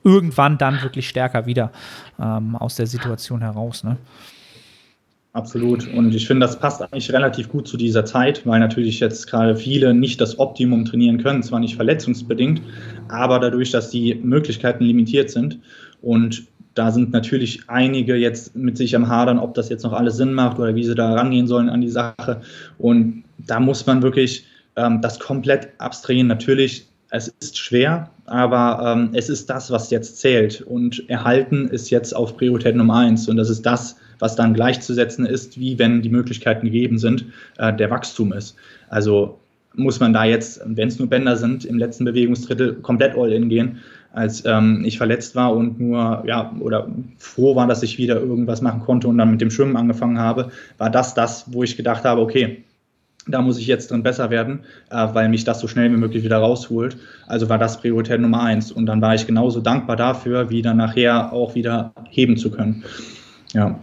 [0.08, 1.72] irgendwann dann wirklich stärker wieder
[2.20, 3.84] ähm, aus der Situation heraus.
[3.84, 3.98] Ne?
[5.34, 5.88] Absolut.
[5.94, 9.56] Und ich finde, das passt eigentlich relativ gut zu dieser Zeit, weil natürlich jetzt gerade
[9.56, 12.62] viele nicht das Optimum trainieren können, zwar nicht verletzungsbedingt,
[13.10, 15.60] aber dadurch, dass die Möglichkeiten limitiert sind.
[16.02, 20.18] Und da sind natürlich einige jetzt mit sich am Hadern, ob das jetzt noch alles
[20.18, 22.42] Sinn macht oder wie sie da rangehen sollen an die Sache.
[22.78, 24.46] Und da muss man wirklich
[24.76, 26.28] ähm, das komplett abstrahieren.
[26.28, 30.62] Natürlich, es ist schwer, aber ähm, es ist das, was jetzt zählt.
[30.62, 33.28] Und erhalten ist jetzt auf Priorität Nummer eins.
[33.28, 37.26] Und das ist das, was dann gleichzusetzen ist, wie wenn die Möglichkeiten gegeben sind,
[37.58, 38.56] äh, der Wachstum ist.
[38.90, 39.40] Also
[39.76, 43.48] muss man da jetzt, wenn es nur Bänder sind, im letzten Bewegungsdrittel komplett all in
[43.48, 43.80] gehen,
[44.12, 46.88] als ähm, ich verletzt war und nur, ja, oder
[47.20, 50.52] froh war, dass ich wieder irgendwas machen konnte und dann mit dem Schwimmen angefangen habe,
[50.80, 52.64] war das das, wo ich gedacht habe, okay,
[53.28, 56.24] da muss ich jetzt drin besser werden, äh, weil mich das so schnell wie möglich
[56.24, 56.98] wieder rausholt.
[57.28, 58.72] Also war das Priorität Nummer eins.
[58.72, 62.84] Und dann war ich genauso dankbar dafür, wie dann nachher auch wieder heben zu können.
[63.54, 63.80] Ja.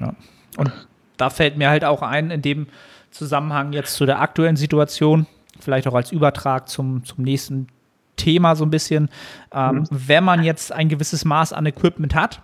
[0.00, 0.14] Ja.
[0.56, 0.72] Und
[1.16, 2.66] da fällt mir halt auch ein, in dem
[3.10, 5.26] Zusammenhang jetzt zu der aktuellen Situation,
[5.60, 7.68] vielleicht auch als Übertrag zum, zum nächsten
[8.16, 9.08] Thema so ein bisschen,
[9.52, 9.86] ähm, mhm.
[9.90, 12.40] wenn man jetzt ein gewisses Maß an Equipment hat,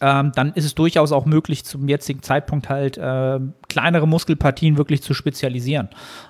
[0.00, 5.02] ähm, dann ist es durchaus auch möglich, zum jetzigen Zeitpunkt halt äh, kleinere Muskelpartien wirklich
[5.02, 5.88] zu spezialisieren.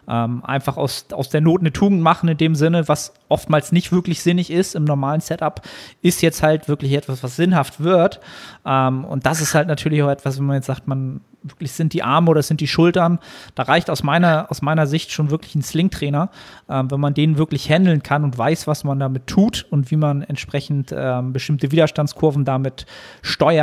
[0.08, 3.92] Ähm, einfach aus, aus der Not eine Tugend machen in dem Sinne, was oftmals nicht
[3.92, 5.60] wirklich sinnig ist im normalen Setup,
[6.02, 8.20] ist jetzt halt wirklich etwas, was sinnhaft wird.
[8.64, 11.92] Ähm, und das ist halt natürlich auch etwas, wenn man jetzt sagt, man wirklich sind
[11.92, 13.18] die Arme oder sind die Schultern.
[13.54, 16.30] Da reicht aus meiner, aus meiner Sicht schon wirklich ein Slingtrainer,
[16.68, 19.96] ähm, wenn man den wirklich handeln kann und weiß, was man damit tut und wie
[19.96, 22.86] man entsprechend ähm, bestimmte Widerstandskurven damit
[23.22, 23.57] steuert,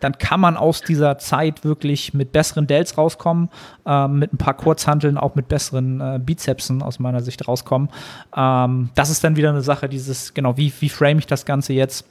[0.00, 3.48] dann kann man aus dieser Zeit wirklich mit besseren Dells rauskommen,
[3.86, 7.88] ähm, mit ein paar Kurzhanteln auch mit besseren äh, Bizepsen aus meiner Sicht rauskommen.
[8.36, 11.72] Ähm, das ist dann wieder eine Sache, dieses, genau, wie, wie frame ich das Ganze
[11.72, 12.06] jetzt?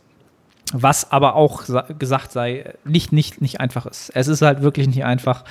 [0.71, 1.63] Was aber auch
[1.99, 4.09] gesagt sei, nicht, nicht, nicht einfach ist.
[4.15, 5.43] Es ist halt wirklich nicht einfach,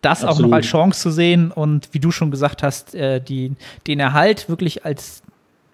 [0.00, 0.44] das Absolut.
[0.44, 4.00] auch noch als Chance zu sehen und wie du schon gesagt hast, äh, die, den
[4.00, 5.22] Erhalt wirklich als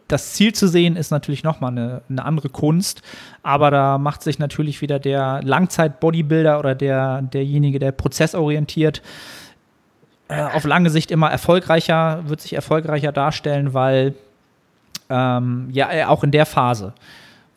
[0.09, 3.02] das Ziel zu sehen, ist natürlich nochmal eine, eine andere Kunst.
[3.42, 9.02] Aber da macht sich natürlich wieder der Langzeit-Bodybuilder oder der, derjenige, der prozessorientiert,
[10.28, 14.14] äh, auf lange Sicht immer erfolgreicher, wird sich erfolgreicher darstellen, weil
[15.11, 16.94] ähm, ja, auch in der Phase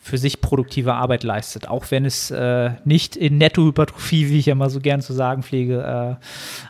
[0.07, 4.69] für sich produktive Arbeit leistet, auch wenn es äh, nicht in Nettohypertrophie, wie ich mal
[4.69, 6.17] so gern zu sagen pflege,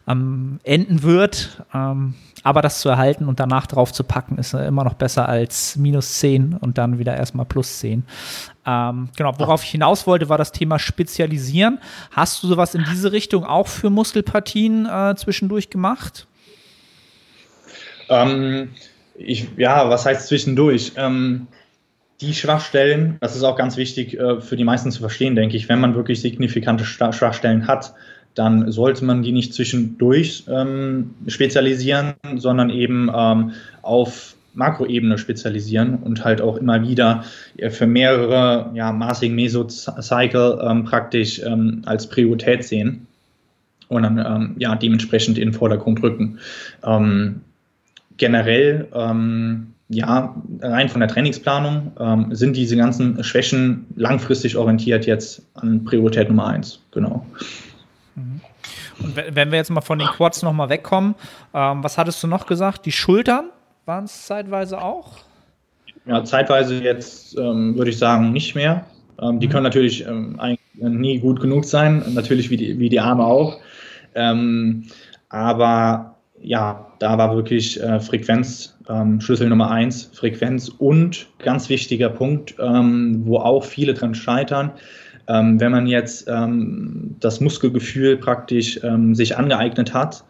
[0.08, 1.64] äh, ähm, enden wird.
[1.74, 5.76] Ähm, aber das zu erhalten und danach drauf zu packen, ist immer noch besser als
[5.76, 8.04] minus 10 und dann wieder erstmal plus 10.
[8.66, 11.80] Ähm, genau, worauf ich hinaus wollte, war das Thema Spezialisieren.
[12.12, 16.26] Hast du sowas in diese Richtung auch für Muskelpartien äh, zwischendurch gemacht?
[18.10, 18.70] Ähm,
[19.16, 20.94] ich, ja, was heißt zwischendurch?
[20.96, 21.48] Ähm,
[22.22, 25.70] die Schwachstellen, das ist auch ganz wichtig äh, für die meisten zu verstehen, denke ich,
[25.70, 27.94] wenn man wirklich signifikante Schwachstellen hat,
[28.34, 36.24] dann sollte man die nicht zwischendurch ähm, spezialisieren, sondern eben ähm, auf Makroebene spezialisieren und
[36.24, 37.24] halt auch immer wieder
[37.58, 43.08] äh, für mehrere ja, maßigen Mesocycle ähm, praktisch ähm, als Priorität sehen
[43.88, 46.40] und dann ähm, ja dementsprechend in den Vordergrund rücken.
[46.84, 47.42] Ähm,
[48.18, 55.46] generell ähm, ja, rein von der Trainingsplanung ähm, sind diese ganzen Schwächen langfristig orientiert jetzt
[55.54, 56.80] an Priorität Nummer eins.
[56.92, 57.26] Genau.
[58.16, 58.42] Mhm.
[59.00, 61.16] Und wenn wir jetzt mal von den Quads nochmal wegkommen,
[61.54, 62.86] ähm, was hattest du noch gesagt?
[62.86, 63.50] Die Schultern
[63.86, 65.20] waren es zeitweise auch?
[66.06, 68.86] Ja, zeitweise jetzt ähm, würde ich sagen nicht mehr.
[69.22, 69.52] Ähm, die mhm.
[69.52, 70.40] können natürlich ähm,
[70.74, 73.60] nie gut genug sein, natürlich wie die, wie die Arme auch.
[74.16, 74.86] Ähm,
[75.30, 82.10] aber ja, da war wirklich äh, Frequenz ähm, Schlüssel Nummer eins, Frequenz und ganz wichtiger
[82.10, 84.72] Punkt, ähm, wo auch viele dran scheitern.
[85.28, 90.24] Ähm, wenn man jetzt ähm, das Muskelgefühl praktisch ähm, sich angeeignet hat,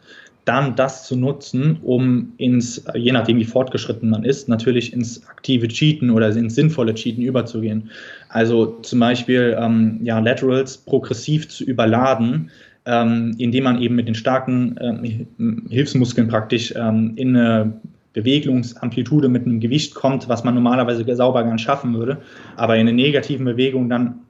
[0.48, 5.68] dann das zu nutzen, um ins, je nachdem wie fortgeschritten man ist, natürlich ins aktive
[5.68, 7.92] Cheaten oder ins sinnvolle Cheaten überzugehen.
[8.30, 12.50] Also zum Beispiel ähm, ja, Laterals progressiv zu überladen,
[12.88, 17.74] ähm, indem man eben mit den starken ähm, Hilfsmuskeln praktisch ähm, in eine
[18.14, 22.18] Bewegungsamplitude mit einem Gewicht kommt, was man normalerweise sauber gar nicht schaffen würde,
[22.56, 24.22] aber in einer negativen Bewegung dann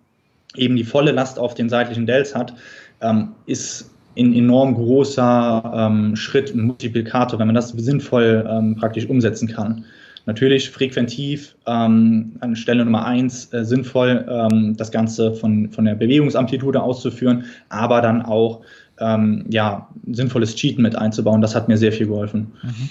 [0.56, 2.54] eben die volle Last auf den seitlichen Dells hat,
[3.02, 9.08] ähm, ist ein enorm großer ähm, Schritt, ein Multiplikator, wenn man das sinnvoll ähm, praktisch
[9.08, 9.86] umsetzen kann.
[10.28, 15.96] Natürlich frequentiv ähm, an Stelle Nummer eins äh, sinnvoll, ähm, das Ganze von, von der
[15.96, 18.60] Bewegungsamplitude auszuführen, aber dann auch
[19.00, 21.40] ähm, ja, sinnvolles Cheaten mit einzubauen.
[21.40, 22.52] Das hat mir sehr viel geholfen.
[22.62, 22.90] Mhm.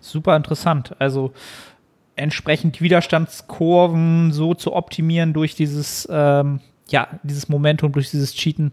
[0.00, 0.96] Super interessant.
[0.98, 1.32] Also
[2.16, 6.58] entsprechend Widerstandskurven so zu optimieren durch dieses ähm,
[6.88, 8.72] ja, dieses Momentum durch dieses Cheaten,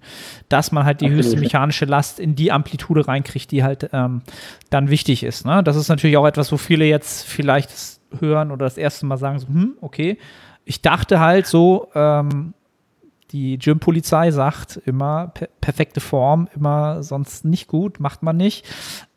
[0.50, 1.26] dass man halt die Absolut.
[1.26, 4.24] höchste mechanische Last in die Amplitude reinkriegt, die halt ähm,
[4.72, 5.46] dann wichtig ist.
[5.46, 5.64] Ne?
[5.64, 9.40] Das ist natürlich auch etwas, wo viele jetzt vielleicht hören oder das erste Mal sagen,
[9.40, 10.18] so, hm, okay,
[10.66, 12.54] ich dachte halt so, ähm,
[13.32, 18.66] die Gym-Polizei sagt immer per perfekte Form, immer sonst nicht gut, macht man nicht.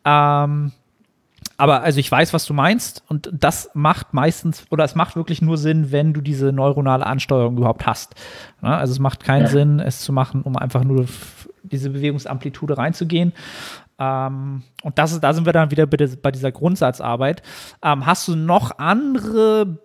[0.05, 0.71] Ähm,
[1.57, 5.41] aber also ich weiß, was du meinst und das macht meistens oder es macht wirklich
[5.41, 8.15] nur Sinn, wenn du diese neuronale Ansteuerung überhaupt hast.
[8.61, 9.49] Ja, also es macht keinen ja.
[9.49, 11.05] Sinn, es zu machen, um einfach nur
[11.63, 13.33] diese Bewegungsamplitude reinzugehen.
[13.99, 17.41] Ähm, und das ist, da sind wir dann wieder bei dieser Grundsatzarbeit.
[17.83, 19.77] Ähm, hast du noch andere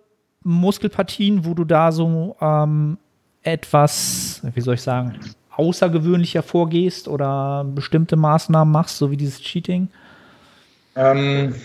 [0.43, 2.97] Muskelpartien, wo du da so ähm,
[3.43, 5.19] etwas, wie soll ich sagen,
[5.55, 9.89] außergewöhnlicher vorgehst oder bestimmte Maßnahmen machst, so wie dieses Cheating?
[10.95, 11.55] Ähm,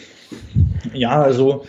[0.92, 1.64] ja, also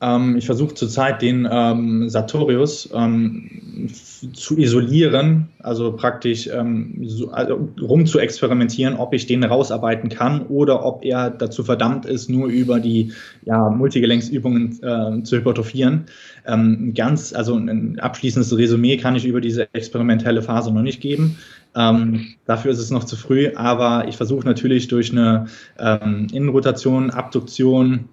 [0.00, 3.90] ähm, ich versuche zurzeit den ähm, Sartorius ähm,
[4.32, 10.42] zu isolieren, also praktisch ähm, so, also rum zu experimentieren, ob ich den rausarbeiten kann
[10.46, 13.12] oder ob er dazu verdammt ist, nur über die
[13.44, 16.04] ja, Multigelenksübungen äh, zu hypertrophieren.
[16.46, 21.38] Ähm, ganz, also ein abschließendes Resümee kann ich über diese experimentelle Phase noch nicht geben.
[21.74, 25.46] Ähm, dafür ist es noch zu früh, aber ich versuche natürlich durch eine
[25.78, 28.08] ähm, Innenrotation, Abduktion,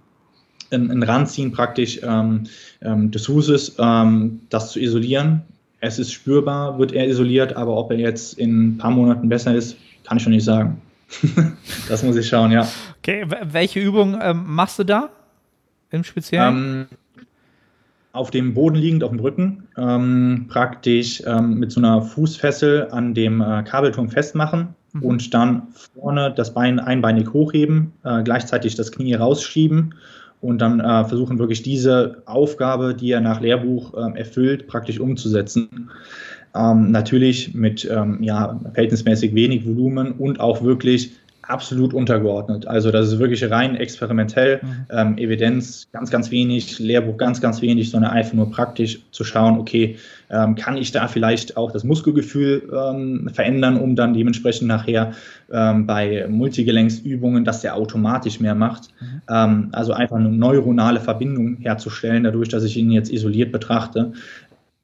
[0.72, 2.44] ein, ein Ranziehen praktisch ähm,
[2.82, 5.42] ähm, des Fußes, ähm, das zu isolieren.
[5.80, 9.54] Es ist spürbar, wird er isoliert, aber ob er jetzt in ein paar Monaten besser
[9.56, 10.82] ist, kann ich schon nicht sagen.
[11.90, 12.68] das muss ich schauen, ja.
[13.00, 15.10] Okay, welche Übung ähm, machst du da
[15.92, 16.88] im Speziellen?
[18.12, 23.14] Auf dem Boden liegend, auf dem Rücken, ähm, praktisch ähm, mit so einer Fußfessel an
[23.14, 25.04] dem äh, Kabelturm festmachen mhm.
[25.04, 25.64] und dann
[26.00, 29.96] vorne das Bein einbeinig hochheben, äh, gleichzeitig das Knie rausschieben
[30.42, 35.90] und dann äh, versuchen wirklich diese Aufgabe, die er nach Lehrbuch ähm, erfüllt, praktisch umzusetzen.
[36.56, 41.14] Ähm, natürlich mit ähm, ja, verhältnismäßig wenig Volumen und auch wirklich
[41.48, 42.68] absolut untergeordnet.
[42.68, 44.86] Also das ist wirklich rein experimentell, mhm.
[44.90, 49.60] ähm, Evidenz ganz, ganz wenig, Lehrbuch ganz, ganz wenig, sondern einfach nur praktisch zu schauen,
[49.60, 49.98] okay,
[50.30, 55.12] ähm, kann ich da vielleicht auch das Muskelgefühl ähm, verändern, um dann dementsprechend nachher
[55.52, 58.90] ähm, bei Multigelenksübungen, dass der automatisch mehr macht.
[59.00, 59.22] Mhm.
[59.30, 64.14] Ähm, also einfach eine neuronale Verbindung herzustellen, dadurch, dass ich ihn jetzt isoliert betrachte.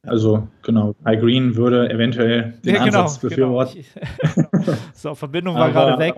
[0.04, 3.86] Also genau, Kai Green würde eventuell den ja, genau, Ansatz befürworten.
[4.34, 4.74] Genau.
[4.93, 6.16] so, Verbindung war gerade weg.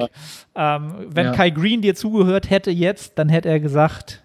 [0.56, 1.32] Ähm, wenn ja.
[1.34, 4.24] Kai Green dir zugehört hätte jetzt, dann hätte er gesagt,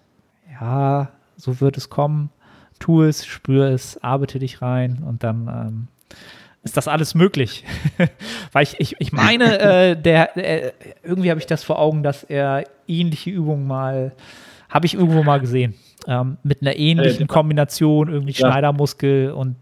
[0.61, 2.29] ja, so wird es kommen.
[2.79, 5.87] Tu es, spür es, arbeite dich rein und dann ähm,
[6.63, 7.65] ist das alles möglich.
[8.53, 10.71] Weil ich, ich, ich meine, äh, der, äh,
[11.03, 14.13] irgendwie habe ich das vor Augen, dass er ähnliche Übungen mal,
[14.69, 15.75] habe ich irgendwo mal gesehen
[16.07, 18.47] ähm, mit einer ähnlichen Kombination, irgendwie ja.
[18.47, 19.55] Schneidermuskel und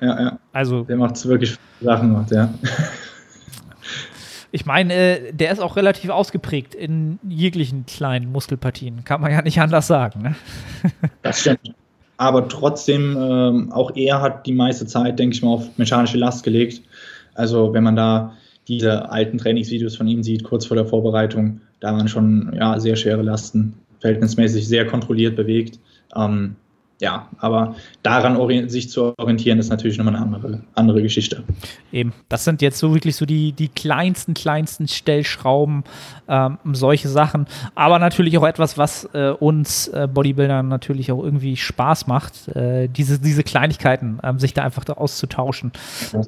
[0.00, 0.38] ja, ja.
[0.52, 2.52] Also, der macht wirklich Sachen macht, ja.
[4.52, 9.04] Ich meine, äh, der ist auch relativ ausgeprägt in jeglichen kleinen Muskelpartien.
[9.04, 10.22] Kann man ja nicht anders sagen.
[10.22, 10.34] Ne?
[11.22, 11.74] Das stimmt.
[12.18, 16.44] Aber trotzdem, ähm, auch er hat die meiste Zeit, denke ich mal, auf mechanische Last
[16.44, 16.82] gelegt.
[17.34, 18.34] Also, wenn man da
[18.68, 22.94] diese alten Trainingsvideos von ihm sieht, kurz vor der Vorbereitung, da waren schon ja, sehr
[22.94, 23.74] schwere Lasten
[24.04, 25.78] verhältnismäßig sehr kontrolliert bewegt.
[26.14, 26.56] Ähm,
[27.04, 28.38] ja, aber daran
[28.70, 31.44] sich zu orientieren, ist natürlich nochmal eine andere, andere Geschichte.
[31.92, 35.84] Eben, das sind jetzt so wirklich so die, die kleinsten, kleinsten Stellschrauben,
[36.28, 37.44] ähm, solche Sachen.
[37.74, 42.88] Aber natürlich auch etwas, was äh, uns äh, Bodybuildern natürlich auch irgendwie Spaß macht, äh,
[42.88, 45.72] diese, diese Kleinigkeiten, ähm, sich da einfach da auszutauschen.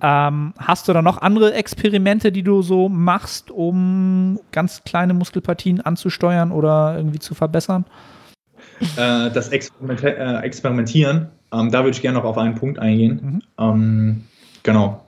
[0.03, 5.81] Ähm, hast du da noch andere Experimente, die du so machst, um ganz kleine Muskelpartien
[5.81, 7.87] anzusteuern oder irgendwie zu verbessern?
[8.97, 13.21] Äh, das Experimenti äh, Experimentieren, ähm, da würde ich gerne noch auf einen Punkt eingehen.
[13.23, 13.43] Mhm.
[13.59, 14.25] Ähm,
[14.63, 15.03] genau.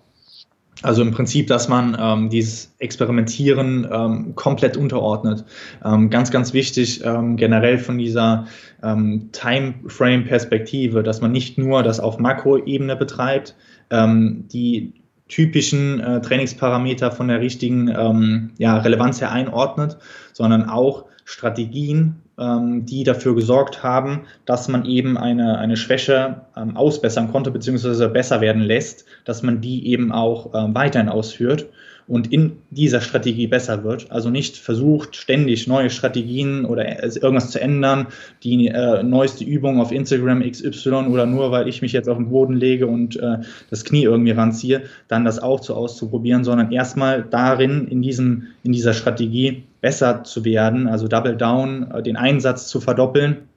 [0.83, 5.45] Also im Prinzip, dass man ähm, dieses Experimentieren ähm, komplett unterordnet.
[5.85, 8.47] Ähm, ganz, ganz wichtig ähm, generell von dieser
[8.83, 13.57] ähm, Timeframe-Perspektive, dass man nicht nur das auf Makroebene betreibt,
[13.91, 14.93] ähm, die
[15.27, 19.99] typischen äh, Trainingsparameter von der richtigen ja, Relevanz her einordnet,
[20.33, 27.32] sondern auch Strategien die dafür gesorgt haben, dass man eben eine, eine Schwäche ähm, ausbessern
[27.32, 31.66] konnte, beziehungsweise besser werden lässt, dass man die eben auch ähm, weiterhin ausführt
[32.09, 34.11] und in dieser Strategie besser wird.
[34.11, 38.07] Also nicht versucht, ständig neue Strategien oder irgendwas zu ändern,
[38.43, 42.31] die äh, neueste Übung auf Instagram XY oder nur weil ich mich jetzt auf den
[42.31, 43.39] Boden lege und äh,
[43.71, 48.73] das Knie irgendwie ranziehe, dann das auch so auszuprobieren, sondern erstmal darin, in, diesem, in
[48.73, 53.47] dieser Strategie besser zu werden, also Double Down, äh, den Einsatz zu verdoppeln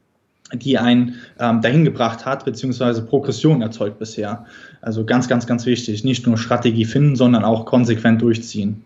[0.54, 4.46] die einen ähm, dahin gebracht hat, beziehungsweise Progression erzeugt bisher.
[4.82, 6.04] Also ganz, ganz, ganz wichtig.
[6.04, 8.84] Nicht nur Strategie finden, sondern auch konsequent durchziehen.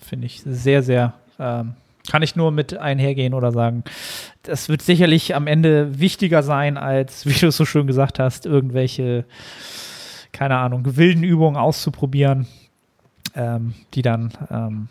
[0.00, 1.14] Finde ich sehr, sehr.
[1.38, 1.74] Ähm,
[2.10, 3.84] kann ich nur mit einhergehen oder sagen,
[4.42, 8.46] das wird sicherlich am Ende wichtiger sein, als, wie du es so schön gesagt hast,
[8.46, 9.24] irgendwelche,
[10.32, 12.46] keine Ahnung, wilden Übungen auszuprobieren,
[13.34, 14.88] ähm, die dann ähm,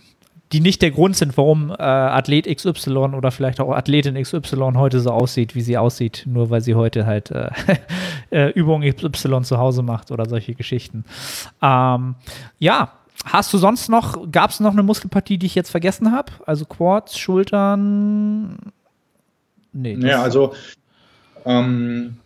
[0.54, 5.00] die nicht der Grund sind, warum äh, Athlet XY oder vielleicht auch Athletin XY heute
[5.00, 7.50] so aussieht, wie sie aussieht, nur weil sie heute halt äh,
[8.32, 11.04] äh, Übung XY zu Hause macht oder solche Geschichten.
[11.62, 12.16] Ähm,
[12.60, 12.94] ja,
[13.26, 16.32] hast du sonst noch, gab es noch eine Muskelpartie, die ich jetzt vergessen habe?
[16.46, 18.58] Also Quads, Schultern?
[19.74, 19.96] Nee.
[20.00, 20.54] Ja, also
[21.46, 22.18] ähm,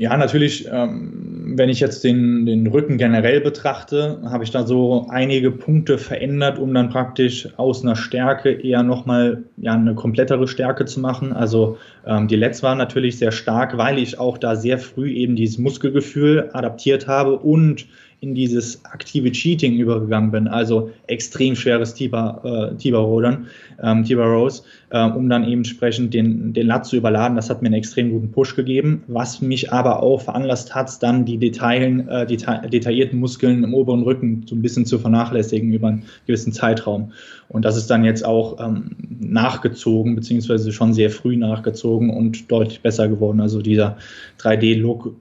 [0.00, 5.08] ja, natürlich, ähm, wenn ich jetzt den, den Rücken generell betrachte, habe ich da so
[5.10, 10.84] einige Punkte verändert, um dann praktisch aus einer Stärke eher nochmal ja, eine komplettere Stärke
[10.84, 11.32] zu machen.
[11.32, 15.34] Also ähm, die Let's war natürlich sehr stark, weil ich auch da sehr früh eben
[15.34, 17.86] dieses Muskelgefühl adaptiert habe und
[18.20, 23.46] in dieses aktive Cheating übergegangen bin, also extrem schweres Tiber-Rodern,
[23.78, 27.36] äh, ähm, Tiber-Rows, äh, um dann eben entsprechend den, den Lat zu überladen.
[27.36, 31.24] Das hat mir einen extrem guten Push gegeben, was mich aber auch veranlasst hat, dann
[31.26, 35.88] die Detailen, äh, deta detaillierten Muskeln im oberen Rücken so ein bisschen zu vernachlässigen über
[35.88, 37.12] einen gewissen Zeitraum.
[37.48, 42.80] Und das ist dann jetzt auch ähm, nachgezogen, beziehungsweise schon sehr früh nachgezogen und deutlich
[42.80, 43.40] besser geworden.
[43.40, 43.96] Also dieser
[44.40, 45.14] 3D-Look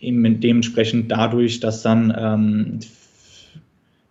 [0.00, 2.78] eben dementsprechend dadurch, dass dann ähm,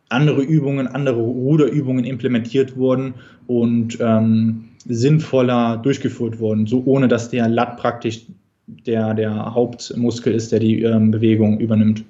[0.10, 3.16] andere Übungen, andere Ruderübungen implementiert wurden
[3.48, 8.22] und ähm, sinnvoller durchgeführt wurden, so ohne dass der Lat praktisch
[8.68, 12.04] der, der Hauptmuskel ist, der die ähm, Bewegung übernimmt.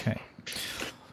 [0.00, 0.16] Okay.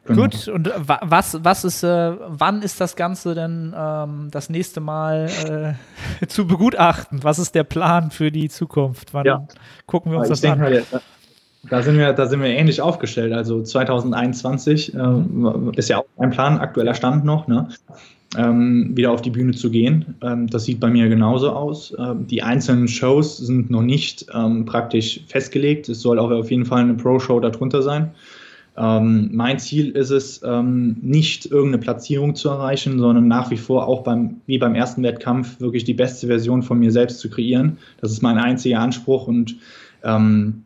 [0.06, 0.24] Genau.
[0.24, 5.78] Gut, und was, was ist, äh, wann ist das Ganze denn ähm, das nächste Mal
[6.22, 7.24] äh, zu begutachten?
[7.24, 9.14] Was ist der Plan für die Zukunft?
[9.14, 9.48] Wann ja.
[9.86, 11.02] gucken wir uns ich das an?
[11.70, 13.34] Da sind wir, da sind wir ähnlich aufgestellt.
[13.34, 15.00] Also 2021 äh,
[15.76, 17.68] ist ja auch ein Plan, aktueller Stand noch, ne?
[18.38, 20.16] ähm, wieder auf die Bühne zu gehen.
[20.22, 21.94] Ähm, das sieht bei mir genauso aus.
[21.98, 25.90] Ähm, die einzelnen Shows sind noch nicht ähm, praktisch festgelegt.
[25.90, 28.12] Es soll auch auf jeden Fall eine Pro-Show darunter sein.
[28.78, 33.88] Ähm, mein Ziel ist es, ähm, nicht irgendeine Platzierung zu erreichen, sondern nach wie vor
[33.88, 37.78] auch beim, wie beim ersten Wettkampf wirklich die beste Version von mir selbst zu kreieren.
[38.00, 39.58] Das ist mein einziger Anspruch und
[40.04, 40.64] ähm,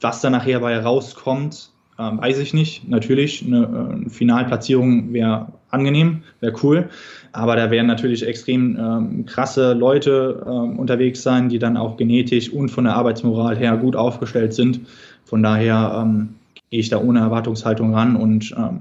[0.00, 2.88] was da nachher bei rauskommt, äh, weiß ich nicht.
[2.88, 6.88] Natürlich, eine äh, Finalplatzierung wäre angenehm, wäre cool.
[7.32, 12.52] Aber da werden natürlich extrem ähm, krasse Leute äh, unterwegs sein, die dann auch genetisch
[12.52, 14.80] und von der Arbeitsmoral her gut aufgestellt sind.
[15.24, 16.36] Von daher ähm,
[16.70, 18.80] gehe ich da ohne Erwartungshaltung ran und ähm,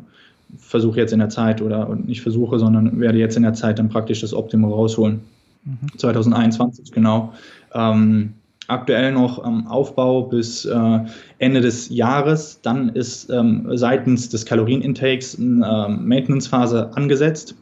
[0.57, 3.89] versuche jetzt in der Zeit oder nicht versuche, sondern werde jetzt in der Zeit dann
[3.89, 5.22] praktisch das Optimum rausholen.
[5.66, 5.97] Mhm.
[5.97, 7.34] 2021, genau.
[7.74, 8.34] Ähm,
[8.68, 10.99] aktuell noch ähm, Aufbau bis äh,
[11.39, 12.59] Ende des Jahres.
[12.61, 17.55] Dann ist ähm, seitens des Kalorienintakes eine ähm, Maintenance-Phase angesetzt,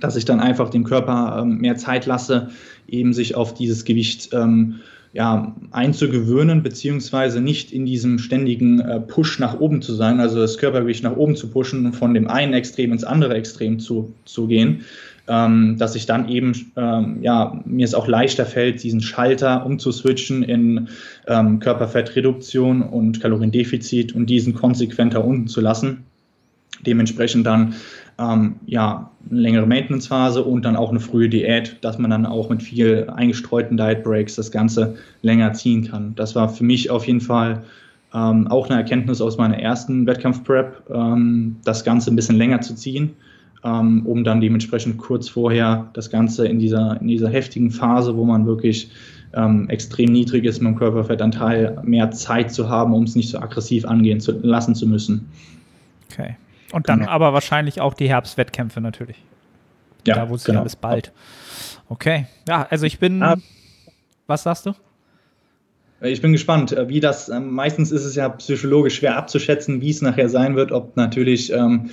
[0.00, 2.50] dass ich dann einfach dem Körper ähm, mehr Zeit lasse,
[2.88, 4.80] eben sich auf dieses Gewicht ähm,
[5.14, 10.58] ja, einzugewöhnen, beziehungsweise nicht in diesem ständigen äh, Push nach oben zu sein, also das
[10.58, 14.48] Körpergewicht nach oben zu pushen und von dem einen Extrem ins andere Extrem zu, zu
[14.48, 14.80] gehen,
[15.26, 20.42] ähm, dass ich dann eben, ähm, ja, mir es auch leichter fällt, diesen Schalter umzuswitchen
[20.42, 20.88] in
[21.26, 26.04] ähm, Körperfettreduktion und Kaloriendefizit und diesen konsequenter unten zu lassen.
[26.84, 27.74] Dementsprechend dann
[28.18, 32.50] ähm, ja, eine längere Maintenance-Phase und dann auch eine frühe Diät, dass man dann auch
[32.50, 36.14] mit viel eingestreuten Diet Breaks das Ganze länger ziehen kann.
[36.16, 37.64] Das war für mich auf jeden Fall
[38.12, 42.74] ähm, auch eine Erkenntnis aus meiner ersten Wettkampf-Prep, ähm, das Ganze ein bisschen länger zu
[42.74, 43.16] ziehen
[43.64, 48.24] ähm, um dann dementsprechend kurz vorher das Ganze in dieser, in dieser heftigen Phase, wo
[48.24, 48.90] man wirklich
[49.34, 53.38] ähm, extrem niedrig ist mit dem Körperfettanteil, mehr Zeit zu haben, um es nicht so
[53.38, 55.28] aggressiv angehen zu lassen zu müssen.
[56.10, 56.36] Okay.
[56.72, 57.10] Und dann genau.
[57.10, 59.16] aber wahrscheinlich auch die Herbstwettkämpfe natürlich.
[60.06, 60.60] Ja, da wurde genau.
[60.60, 61.12] alles bald.
[61.88, 62.26] Okay.
[62.48, 63.22] Ja, also ich bin.
[63.22, 63.36] Ah.
[64.26, 64.74] Was sagst du?
[66.00, 69.90] Ich bin gespannt, äh, wie das, ähm, meistens ist es ja psychologisch schwer abzuschätzen, wie
[69.90, 71.90] es nachher sein wird, ob natürlich ähm,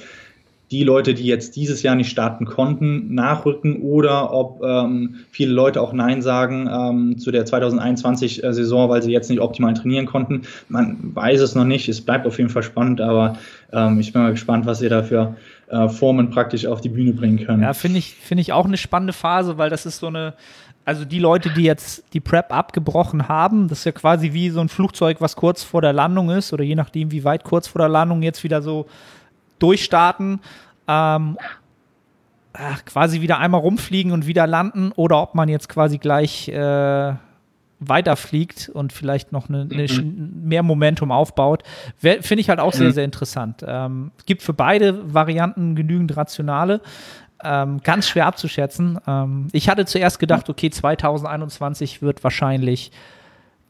[0.72, 5.82] die Leute, die jetzt dieses Jahr nicht starten konnten, nachrücken oder ob ähm, viele Leute
[5.82, 10.44] auch Nein sagen ähm, zu der 2021-Saison, weil sie jetzt nicht optimal trainieren konnten.
[10.70, 13.38] Man weiß es noch nicht, es bleibt auf jeden Fall spannend, aber
[13.74, 15.36] ähm, ich bin mal gespannt, was ihr da für
[15.68, 17.62] äh, Formen praktisch auf die Bühne bringen könnt.
[17.62, 20.36] Ja, finde ich, find ich auch eine spannende Phase, weil das ist so eine,
[20.86, 24.62] also die Leute, die jetzt die Prep abgebrochen haben, das ist ja quasi wie so
[24.62, 27.80] ein Flugzeug, was kurz vor der Landung ist oder je nachdem, wie weit kurz vor
[27.80, 28.86] der Landung jetzt wieder so
[29.62, 30.42] durchstarten,
[30.88, 31.38] ähm,
[32.54, 37.14] ach, quasi wieder einmal rumfliegen und wieder landen oder ob man jetzt quasi gleich äh,
[37.82, 40.44] weiterfliegt und vielleicht noch eine, eine mhm.
[40.44, 41.64] mehr Momentum aufbaut,
[41.98, 42.94] finde ich halt auch sehr, mhm.
[42.94, 43.66] sehr interessant.
[43.68, 46.82] Ähm, es gibt für beide Varianten genügend Rationale.
[47.44, 49.00] Ähm, ganz schwer abzuschätzen.
[49.08, 52.92] Ähm, ich hatte zuerst gedacht, okay, 2021 wird wahrscheinlich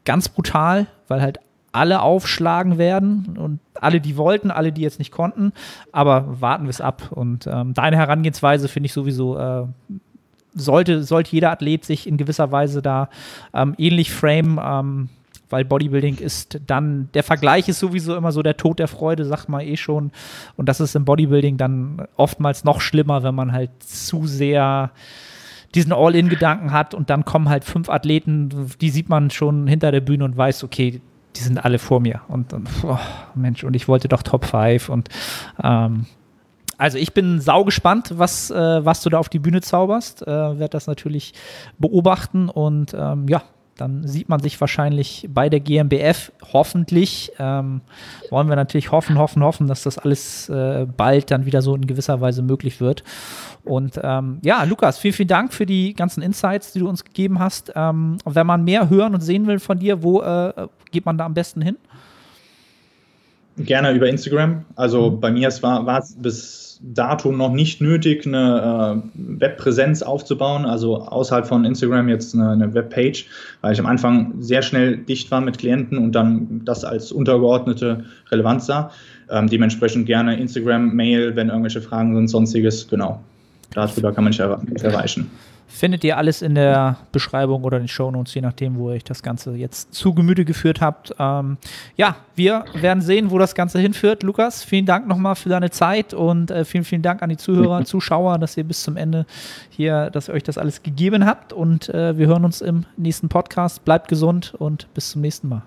[0.04, 1.40] ganz brutal, weil halt
[1.72, 5.52] alle aufschlagen werden und alle, die wollten, alle, die jetzt nicht konnten.
[5.90, 7.10] Aber warten wir es ab.
[7.10, 9.64] Und ähm, deine Herangehensweise finde ich sowieso, äh,
[10.54, 13.08] sollte, sollte jeder Athlet sich in gewisser Weise da
[13.54, 15.08] ähm, ähnlich frame, ähm,
[15.48, 19.48] weil Bodybuilding ist dann, der Vergleich ist sowieso immer so der Tod der Freude, sagt
[19.48, 20.10] man eh schon.
[20.56, 24.92] Und das ist im Bodybuilding dann oftmals noch schlimmer, wenn man halt zu sehr
[25.74, 30.00] diesen All-In-Gedanken hat und dann kommen halt fünf Athleten, die sieht man schon hinter der
[30.00, 31.00] Bühne und weiß, okay,
[31.36, 32.22] die sind alle vor mir.
[32.28, 32.98] Und, und oh,
[33.34, 35.08] Mensch, und ich wollte doch Top 5 und
[35.62, 36.06] ähm,
[36.78, 40.22] also ich bin sau gespannt, was, äh, was du da auf die Bühne zauberst.
[40.22, 41.32] Äh, Werde das natürlich
[41.78, 43.42] beobachten und ähm, ja,
[43.76, 46.32] dann sieht man sich wahrscheinlich bei der GmbF.
[46.52, 47.80] Hoffentlich ähm,
[48.30, 51.86] wollen wir natürlich hoffen, hoffen, hoffen, dass das alles äh, bald dann wieder so in
[51.86, 53.02] gewisser Weise möglich wird.
[53.64, 57.38] Und ähm, ja, Lukas, vielen, vielen Dank für die ganzen Insights, die du uns gegeben
[57.38, 57.72] hast.
[57.76, 61.26] Ähm, wenn man mehr hören und sehen will von dir, wo äh, geht man da
[61.26, 61.76] am besten hin?
[63.58, 64.64] Gerne über Instagram.
[64.76, 65.20] Also mhm.
[65.20, 71.46] bei mir war es bis dato noch nicht nötig, eine äh, Webpräsenz aufzubauen, also außerhalb
[71.46, 73.26] von Instagram jetzt eine, eine, Webpage,
[73.60, 78.04] weil ich am Anfang sehr schnell dicht war mit Klienten und dann das als untergeordnete
[78.30, 78.90] Relevanz sah.
[79.30, 83.22] Ähm, dementsprechend gerne Instagram, Mail, wenn irgendwelche Fragen sind, sonstiges, genau.
[83.74, 84.40] Darüber kann man mich
[84.84, 85.30] erreichen.
[85.72, 89.04] Findet ihr alles in der Beschreibung oder in den Shownotes, je nachdem, wo ihr euch
[89.04, 91.14] das Ganze jetzt zu Gemüte geführt habt.
[91.18, 91.56] Ähm,
[91.96, 94.22] ja, wir werden sehen, wo das Ganze hinführt.
[94.22, 97.84] Lukas, vielen Dank nochmal für deine Zeit und äh, vielen, vielen Dank an die Zuhörer,
[97.86, 99.24] Zuschauer, dass ihr bis zum Ende
[99.70, 101.54] hier, dass ihr euch das alles gegeben habt.
[101.54, 103.82] Und äh, wir hören uns im nächsten Podcast.
[103.86, 105.62] Bleibt gesund und bis zum nächsten Mal.